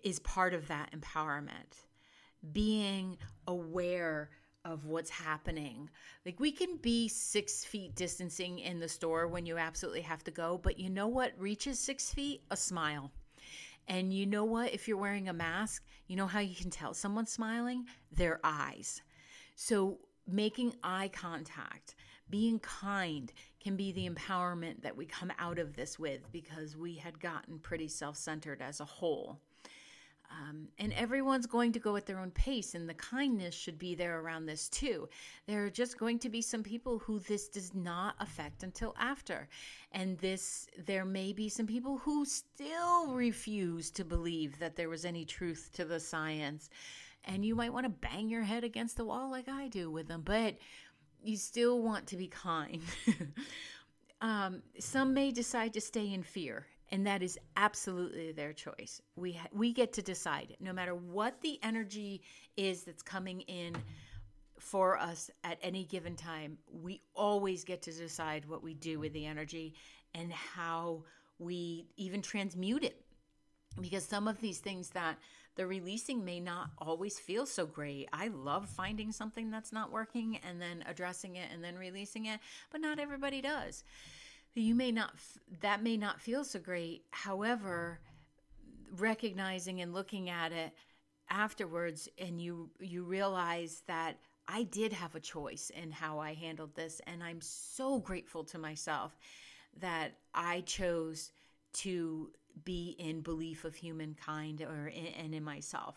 is 0.02 0.18
part 0.20 0.54
of 0.54 0.68
that 0.68 0.90
empowerment. 0.92 1.84
Being 2.52 3.16
aware 3.46 4.30
of 4.64 4.86
what's 4.86 5.10
happening. 5.10 5.90
Like 6.24 6.40
we 6.40 6.52
can 6.52 6.76
be 6.76 7.08
six 7.08 7.64
feet 7.64 7.94
distancing 7.94 8.58
in 8.58 8.80
the 8.80 8.88
store 8.88 9.28
when 9.28 9.46
you 9.46 9.58
absolutely 9.58 10.00
have 10.02 10.24
to 10.24 10.30
go, 10.30 10.58
but 10.62 10.78
you 10.78 10.90
know 10.90 11.08
what 11.08 11.32
reaches 11.38 11.78
six 11.78 12.12
feet? 12.12 12.42
A 12.50 12.56
smile. 12.56 13.10
And 13.86 14.12
you 14.12 14.26
know 14.26 14.44
what? 14.44 14.72
If 14.72 14.88
you're 14.88 14.96
wearing 14.96 15.28
a 15.28 15.34
mask, 15.34 15.84
you 16.06 16.16
know 16.16 16.26
how 16.26 16.40
you 16.40 16.54
can 16.54 16.70
tell 16.70 16.94
someone's 16.94 17.30
smiling? 17.30 17.84
Their 18.12 18.40
eyes. 18.42 19.02
So 19.56 19.98
making 20.26 20.74
eye 20.82 21.10
contact, 21.12 21.94
being 22.30 22.58
kind 22.60 23.30
can 23.60 23.76
be 23.76 23.92
the 23.92 24.08
empowerment 24.08 24.82
that 24.82 24.96
we 24.96 25.04
come 25.04 25.32
out 25.38 25.58
of 25.58 25.76
this 25.76 25.98
with 25.98 26.32
because 26.32 26.76
we 26.76 26.94
had 26.94 27.20
gotten 27.20 27.58
pretty 27.58 27.88
self 27.88 28.16
centered 28.16 28.62
as 28.62 28.80
a 28.80 28.84
whole. 28.84 29.40
Um, 30.30 30.68
and 30.78 30.92
everyone's 30.94 31.46
going 31.46 31.72
to 31.72 31.78
go 31.78 31.96
at 31.96 32.06
their 32.06 32.18
own 32.18 32.30
pace, 32.30 32.74
and 32.74 32.88
the 32.88 32.94
kindness 32.94 33.54
should 33.54 33.78
be 33.78 33.94
there 33.94 34.20
around 34.20 34.46
this 34.46 34.68
too. 34.68 35.08
There 35.46 35.64
are 35.64 35.70
just 35.70 35.98
going 35.98 36.18
to 36.20 36.28
be 36.28 36.42
some 36.42 36.62
people 36.62 36.98
who 36.98 37.20
this 37.20 37.48
does 37.48 37.74
not 37.74 38.16
affect 38.18 38.62
until 38.62 38.94
after. 38.98 39.48
And 39.92 40.18
this, 40.18 40.66
there 40.86 41.04
may 41.04 41.32
be 41.32 41.48
some 41.48 41.66
people 41.66 41.98
who 41.98 42.24
still 42.24 43.12
refuse 43.12 43.90
to 43.92 44.04
believe 44.04 44.58
that 44.58 44.76
there 44.76 44.88
was 44.88 45.04
any 45.04 45.24
truth 45.24 45.70
to 45.74 45.84
the 45.84 46.00
science. 46.00 46.70
And 47.26 47.44
you 47.44 47.54
might 47.54 47.72
want 47.72 47.84
to 47.84 48.08
bang 48.08 48.28
your 48.28 48.42
head 48.42 48.64
against 48.64 48.96
the 48.96 49.04
wall 49.04 49.30
like 49.30 49.48
I 49.48 49.68
do 49.68 49.90
with 49.90 50.08
them, 50.08 50.22
but 50.24 50.56
you 51.22 51.36
still 51.36 51.80
want 51.80 52.06
to 52.08 52.16
be 52.16 52.26
kind. 52.28 52.82
um, 54.20 54.62
some 54.78 55.14
may 55.14 55.30
decide 55.30 55.72
to 55.74 55.80
stay 55.80 56.12
in 56.12 56.22
fear 56.22 56.66
and 56.94 57.08
that 57.08 57.24
is 57.24 57.36
absolutely 57.56 58.30
their 58.30 58.52
choice. 58.52 59.02
We 59.16 59.32
ha- 59.32 59.48
we 59.52 59.72
get 59.72 59.92
to 59.94 60.02
decide 60.02 60.56
no 60.60 60.72
matter 60.72 60.94
what 60.94 61.40
the 61.40 61.58
energy 61.60 62.22
is 62.56 62.84
that's 62.84 63.02
coming 63.02 63.40
in 63.40 63.74
for 64.60 64.96
us 64.96 65.28
at 65.42 65.58
any 65.60 65.86
given 65.86 66.14
time. 66.14 66.56
We 66.72 67.00
always 67.16 67.64
get 67.64 67.82
to 67.82 67.90
decide 67.90 68.48
what 68.48 68.62
we 68.62 68.74
do 68.74 69.00
with 69.00 69.12
the 69.12 69.26
energy 69.26 69.74
and 70.14 70.32
how 70.32 71.02
we 71.40 71.88
even 71.96 72.22
transmute 72.22 72.84
it. 72.84 73.04
Because 73.80 74.04
some 74.04 74.28
of 74.28 74.40
these 74.40 74.58
things 74.58 74.90
that 74.90 75.18
the 75.56 75.66
releasing 75.66 76.24
may 76.24 76.38
not 76.38 76.70
always 76.78 77.18
feel 77.18 77.44
so 77.44 77.66
great. 77.66 78.08
I 78.12 78.28
love 78.28 78.68
finding 78.68 79.10
something 79.10 79.50
that's 79.50 79.72
not 79.72 79.90
working 79.90 80.38
and 80.48 80.62
then 80.62 80.84
addressing 80.86 81.34
it 81.34 81.48
and 81.52 81.62
then 81.62 81.76
releasing 81.76 82.26
it, 82.26 82.38
but 82.70 82.80
not 82.80 83.00
everybody 83.00 83.40
does 83.40 83.82
you 84.54 84.74
may 84.74 84.92
not 84.92 85.12
that 85.60 85.82
may 85.82 85.96
not 85.96 86.20
feel 86.20 86.44
so 86.44 86.58
great 86.58 87.04
however 87.10 88.00
recognizing 88.96 89.80
and 89.80 89.92
looking 89.92 90.30
at 90.30 90.52
it 90.52 90.72
afterwards 91.30 92.08
and 92.18 92.40
you 92.40 92.70
you 92.80 93.02
realize 93.02 93.82
that 93.86 94.18
I 94.46 94.64
did 94.64 94.92
have 94.92 95.14
a 95.14 95.20
choice 95.20 95.70
in 95.70 95.90
how 95.90 96.18
I 96.18 96.34
handled 96.34 96.74
this 96.74 97.00
and 97.06 97.22
I'm 97.22 97.40
so 97.40 97.98
grateful 97.98 98.44
to 98.44 98.58
myself 98.58 99.16
that 99.80 100.12
I 100.34 100.60
chose 100.62 101.32
to 101.74 102.30
be 102.64 102.94
in 102.98 103.20
belief 103.20 103.64
of 103.64 103.74
humankind 103.74 104.62
or 104.62 104.86
in, 104.88 105.06
and 105.06 105.34
in 105.34 105.42
myself. 105.42 105.96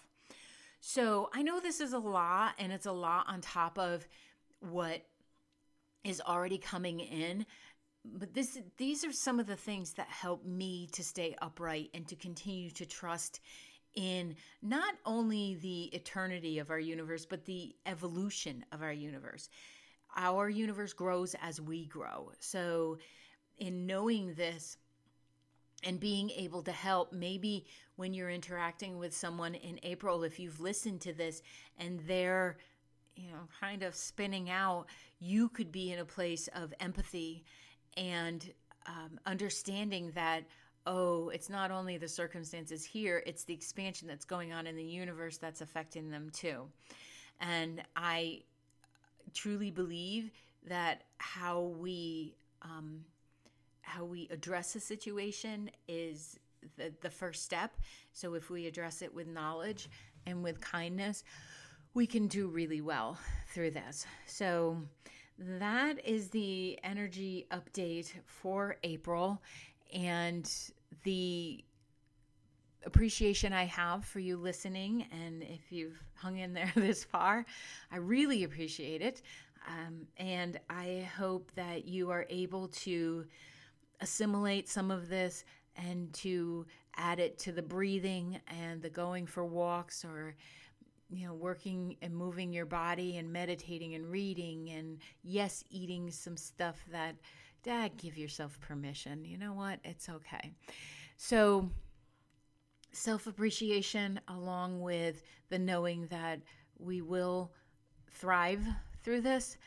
So, 0.80 1.30
I 1.34 1.42
know 1.42 1.60
this 1.60 1.82
is 1.82 1.94
a 1.94 2.00
lot 2.00 2.54
and 2.58 2.72
it's 2.72 2.86
a 2.86 2.92
lot 2.92 3.26
on 3.28 3.42
top 3.42 3.78
of 3.78 4.08
what 4.60 5.06
is 6.04 6.22
already 6.22 6.58
coming 6.58 7.00
in, 7.00 7.46
but 8.14 8.34
this 8.34 8.58
these 8.78 9.04
are 9.04 9.12
some 9.12 9.40
of 9.40 9.48
the 9.48 9.56
things 9.56 9.94
that 9.94 10.08
help 10.08 10.46
me 10.46 10.88
to 10.94 11.04
stay 11.04 11.36
upright 11.42 11.90
and 11.94 12.08
to 12.08 12.16
continue 12.16 12.70
to 12.72 12.86
trust 12.86 13.40
in 13.96 14.36
not 14.62 14.96
only 15.06 15.56
the 15.56 15.86
eternity 15.86 16.60
of 16.60 16.70
our 16.70 16.80
universe 16.80 17.26
but 17.26 17.46
the 17.46 17.76
evolution 17.86 18.64
of 18.72 18.82
our 18.82 18.94
universe. 18.94 19.50
Our 20.16 20.50
universe 20.50 20.94
grows 20.94 21.36
as 21.42 21.60
we 21.60 21.86
grow. 21.86 22.32
So 22.40 22.98
in 23.58 23.86
knowing 23.86 24.34
this 24.36 24.78
and 25.84 26.00
being 26.00 26.30
able 26.32 26.64
to 26.64 26.72
help 26.72 27.12
maybe 27.14 27.66
when 27.96 28.14
you're 28.14 28.30
interacting 28.30 28.98
with 28.98 29.16
someone 29.16 29.56
in 29.56 29.80
April 29.84 30.24
if 30.24 30.40
you've 30.40 30.60
listened 30.60 31.02
to 31.02 31.14
this 31.14 31.42
and 31.78 32.00
they're 32.08 32.58
you 33.16 33.30
know 33.30 33.48
kind 33.60 33.84
of 33.84 33.96
spinning 33.96 34.50
out 34.50 34.86
you 35.20 35.50
could 35.50 35.72
be 35.72 35.92
in 35.92 36.00
a 36.00 36.06
place 36.06 36.48
of 36.56 36.74
empathy 36.80 37.44
and 37.98 38.54
um, 38.86 39.20
understanding 39.26 40.12
that 40.16 40.44
oh 40.86 41.30
it's 41.30 41.50
not 41.50 41.72
only 41.72 41.98
the 41.98 42.08
circumstances 42.08 42.86
here 42.86 43.22
it's 43.26 43.44
the 43.44 43.54
expansion 43.54 44.08
that's 44.08 44.24
going 44.24 44.54
on 44.54 44.66
in 44.66 44.76
the 44.78 44.84
universe 44.84 45.38
that's 45.38 45.62
affecting 45.62 46.10
them 46.10 46.30
too. 46.32 46.64
And 47.42 47.82
i 47.96 48.42
truly 49.34 49.72
believe 49.72 50.32
that 50.68 51.04
how 51.18 51.62
we 51.62 52.34
um, 52.62 53.04
how 53.82 54.04
we 54.04 54.28
address 54.32 54.76
a 54.76 54.80
situation 54.80 55.70
is 55.88 56.40
the, 56.76 56.92
the 57.02 57.10
first 57.10 57.44
step. 57.44 57.78
So 58.14 58.34
if 58.34 58.50
we 58.50 58.68
address 58.68 59.02
it 59.02 59.14
with 59.14 59.28
knowledge 59.28 59.90
and 60.26 60.44
with 60.44 60.60
kindness 60.60 61.24
we 61.98 62.06
can 62.06 62.28
do 62.28 62.48
really 62.48 62.80
well 62.80 63.18
through 63.48 63.72
this. 63.72 64.06
So 64.28 64.78
that 65.38 66.06
is 66.06 66.30
the 66.30 66.80
energy 66.84 67.48
update 67.52 68.12
for 68.26 68.78
April. 68.84 69.42
And 69.94 70.52
the 71.04 71.64
appreciation 72.86 73.54
I 73.54 73.66
have 73.66 74.06
for 74.06 74.20
you 74.20 74.38
listening. 74.38 75.06
And 75.12 75.44
if 75.44 75.72
you've 75.72 76.02
hung 76.16 76.38
in 76.38 76.54
there 76.54 76.72
this 76.76 77.04
far, 77.04 77.46
I 77.92 77.98
really 77.98 78.44
appreciate 78.44 79.02
it. 79.02 79.22
Um, 79.68 80.08
and 80.18 80.60
I 80.70 81.08
hope 81.18 81.52
that 81.56 81.86
you 81.86 82.10
are 82.10 82.26
able 82.30 82.70
to 82.70 83.26
assimilate 84.00 84.70
some 84.70 84.92
of 84.92 85.10
this 85.10 85.44
and 85.76 86.12
to 86.14 86.66
add 86.96 87.20
it 87.20 87.38
to 87.38 87.52
the 87.52 87.62
breathing 87.62 88.40
and 88.48 88.82
the 88.82 88.90
going 88.90 89.26
for 89.26 89.46
walks 89.46 90.06
or 90.06 90.36
you 91.10 91.26
know 91.26 91.34
working 91.34 91.96
and 92.02 92.16
moving 92.16 92.52
your 92.52 92.66
body 92.66 93.18
and 93.18 93.32
meditating 93.32 93.96
and 93.96 94.10
reading 94.10 94.70
and 94.70 95.00
yes 95.24 95.64
eating 95.70 96.12
some 96.12 96.36
stuff 96.36 96.84
that 96.92 97.16
dad 97.64 97.98
give 97.98 98.18
yourself 98.18 98.60
permission. 98.62 99.26
You 99.26 99.38
know 99.38 99.54
what? 99.54 99.80
It's 99.84 100.10
okay. 100.10 100.54
So 101.18 101.70
self 102.92 103.28
appreciation 103.28 104.20
along 104.28 104.82
with 104.82 105.24
the 105.50 105.60
knowing 105.60 106.08
that 106.08 106.40
we 106.78 107.02
will 107.02 107.52
thrive 108.12 108.66
through 109.04 109.22
this. 109.22 109.58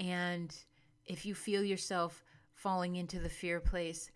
And 0.00 0.54
if 1.06 1.26
you 1.26 1.34
feel 1.34 1.62
yourself 1.62 2.24
falling 2.54 2.96
into 2.96 3.18
the 3.18 3.28
fear 3.28 3.60
place 3.60 4.10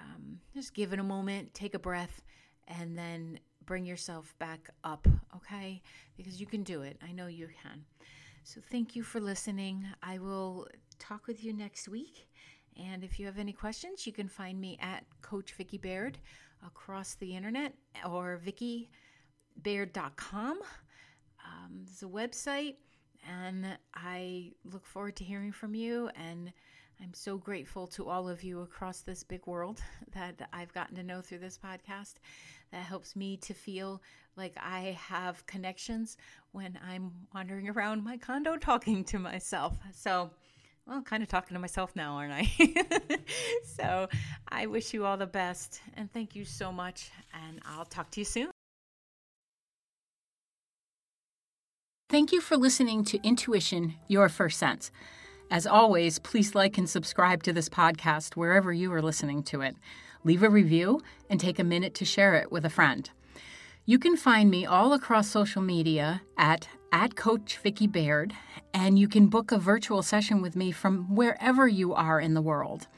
um, 0.00 0.40
just 0.54 0.74
give 0.74 0.92
it 0.92 0.98
a 0.98 1.04
moment, 1.04 1.54
take 1.54 1.74
a 1.74 1.78
breath, 1.78 2.22
and 2.68 2.96
then 2.96 3.38
bring 3.66 3.84
yourself 3.84 4.34
back 4.38 4.70
up, 4.84 5.06
okay? 5.34 5.82
Because 6.16 6.40
you 6.40 6.46
can 6.46 6.62
do 6.62 6.80
it. 6.82 6.96
I 7.06 7.12
know 7.12 7.26
you 7.26 7.48
can. 7.62 7.84
So 8.44 8.62
thank 8.70 8.96
you 8.96 9.02
for 9.02 9.20
listening. 9.20 9.84
I 10.02 10.18
will 10.18 10.66
talk 10.98 11.26
with 11.26 11.44
you 11.44 11.52
next 11.52 11.88
week. 11.88 12.28
And 12.76 13.02
if 13.02 13.18
you 13.18 13.26
have 13.26 13.38
any 13.38 13.52
questions, 13.52 14.06
you 14.06 14.12
can 14.12 14.28
find 14.28 14.60
me 14.60 14.78
at 14.80 15.04
Coach 15.20 15.54
Vicki 15.54 15.78
Baird 15.78 16.18
across 16.64 17.14
the 17.14 17.34
internet 17.34 17.74
or 18.08 18.40
vickibaird.com. 18.44 20.60
Um, 21.44 21.84
there's 21.84 22.02
a 22.02 22.06
website, 22.06 22.76
and 23.28 23.76
I 23.94 24.52
look 24.64 24.86
forward 24.86 25.16
to 25.16 25.24
hearing 25.24 25.52
from 25.52 25.74
you 25.74 26.08
and 26.14 26.52
I'm 27.02 27.12
so 27.12 27.36
grateful 27.36 27.86
to 27.88 28.08
all 28.08 28.28
of 28.28 28.42
you 28.42 28.62
across 28.62 29.00
this 29.00 29.22
big 29.22 29.46
world 29.46 29.82
that 30.14 30.48
I've 30.52 30.72
gotten 30.72 30.96
to 30.96 31.02
know 31.02 31.20
through 31.20 31.38
this 31.38 31.58
podcast. 31.58 32.14
That 32.72 32.84
helps 32.84 33.16
me 33.16 33.36
to 33.38 33.54
feel 33.54 34.02
like 34.36 34.56
I 34.60 34.98
have 35.00 35.46
connections 35.46 36.16
when 36.52 36.78
I'm 36.86 37.12
wandering 37.34 37.68
around 37.68 38.04
my 38.04 38.16
condo 38.16 38.56
talking 38.60 39.04
to 39.04 39.18
myself. 39.18 39.74
So, 39.92 40.30
well, 40.86 41.02
kind 41.02 41.22
of 41.22 41.28
talking 41.28 41.54
to 41.54 41.60
myself 41.60 41.94
now, 41.96 42.16
aren't 42.16 42.32
I? 42.32 43.18
so, 43.64 44.08
I 44.48 44.66
wish 44.66 44.92
you 44.92 45.04
all 45.04 45.16
the 45.16 45.26
best 45.26 45.80
and 45.94 46.12
thank 46.12 46.34
you 46.34 46.44
so 46.44 46.70
much. 46.70 47.10
And 47.32 47.60
I'll 47.64 47.84
talk 47.84 48.10
to 48.12 48.20
you 48.20 48.24
soon. 48.24 48.50
Thank 52.08 52.30
you 52.30 52.40
for 52.40 52.56
listening 52.56 53.04
to 53.06 53.18
Intuition, 53.26 53.94
Your 54.06 54.28
First 54.28 54.58
Sense. 54.60 54.92
As 55.50 55.66
always, 55.66 56.20
please 56.20 56.54
like 56.54 56.78
and 56.78 56.88
subscribe 56.88 57.42
to 57.42 57.52
this 57.52 57.68
podcast 57.68 58.36
wherever 58.36 58.72
you 58.72 58.92
are 58.92 59.02
listening 59.02 59.42
to 59.44 59.60
it. 59.60 59.76
Leave 60.26 60.42
a 60.42 60.50
review 60.50 61.00
and 61.30 61.38
take 61.38 61.60
a 61.60 61.64
minute 61.64 61.94
to 61.94 62.04
share 62.04 62.34
it 62.34 62.50
with 62.50 62.64
a 62.64 62.70
friend. 62.70 63.08
You 63.84 64.00
can 64.00 64.16
find 64.16 64.50
me 64.50 64.66
all 64.66 64.92
across 64.92 65.30
social 65.30 65.62
media 65.62 66.22
at 66.36 66.66
at 66.90 67.14
Coach 67.14 67.58
Vicki 67.58 67.86
Baird, 67.86 68.32
and 68.74 68.98
you 68.98 69.06
can 69.06 69.28
book 69.28 69.52
a 69.52 69.58
virtual 69.58 70.02
session 70.02 70.42
with 70.42 70.56
me 70.56 70.72
from 70.72 71.14
wherever 71.14 71.68
you 71.68 71.94
are 71.94 72.20
in 72.20 72.34
the 72.34 72.42
world 72.42 72.88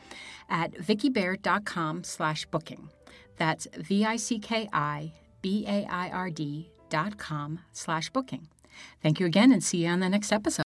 at 0.48 0.72
vickibaird.com 0.72 2.04
slash 2.04 2.46
booking. 2.46 2.88
That's 3.36 3.66
V-I-C-K-I-B-A-I-R-D 3.76 6.70
dot 6.88 7.18
com 7.18 7.58
slash 7.72 8.08
booking. 8.08 8.48
Thank 9.02 9.20
you 9.20 9.26
again 9.26 9.52
and 9.52 9.62
see 9.62 9.84
you 9.84 9.88
on 9.88 10.00
the 10.00 10.08
next 10.08 10.32
episode. 10.32 10.67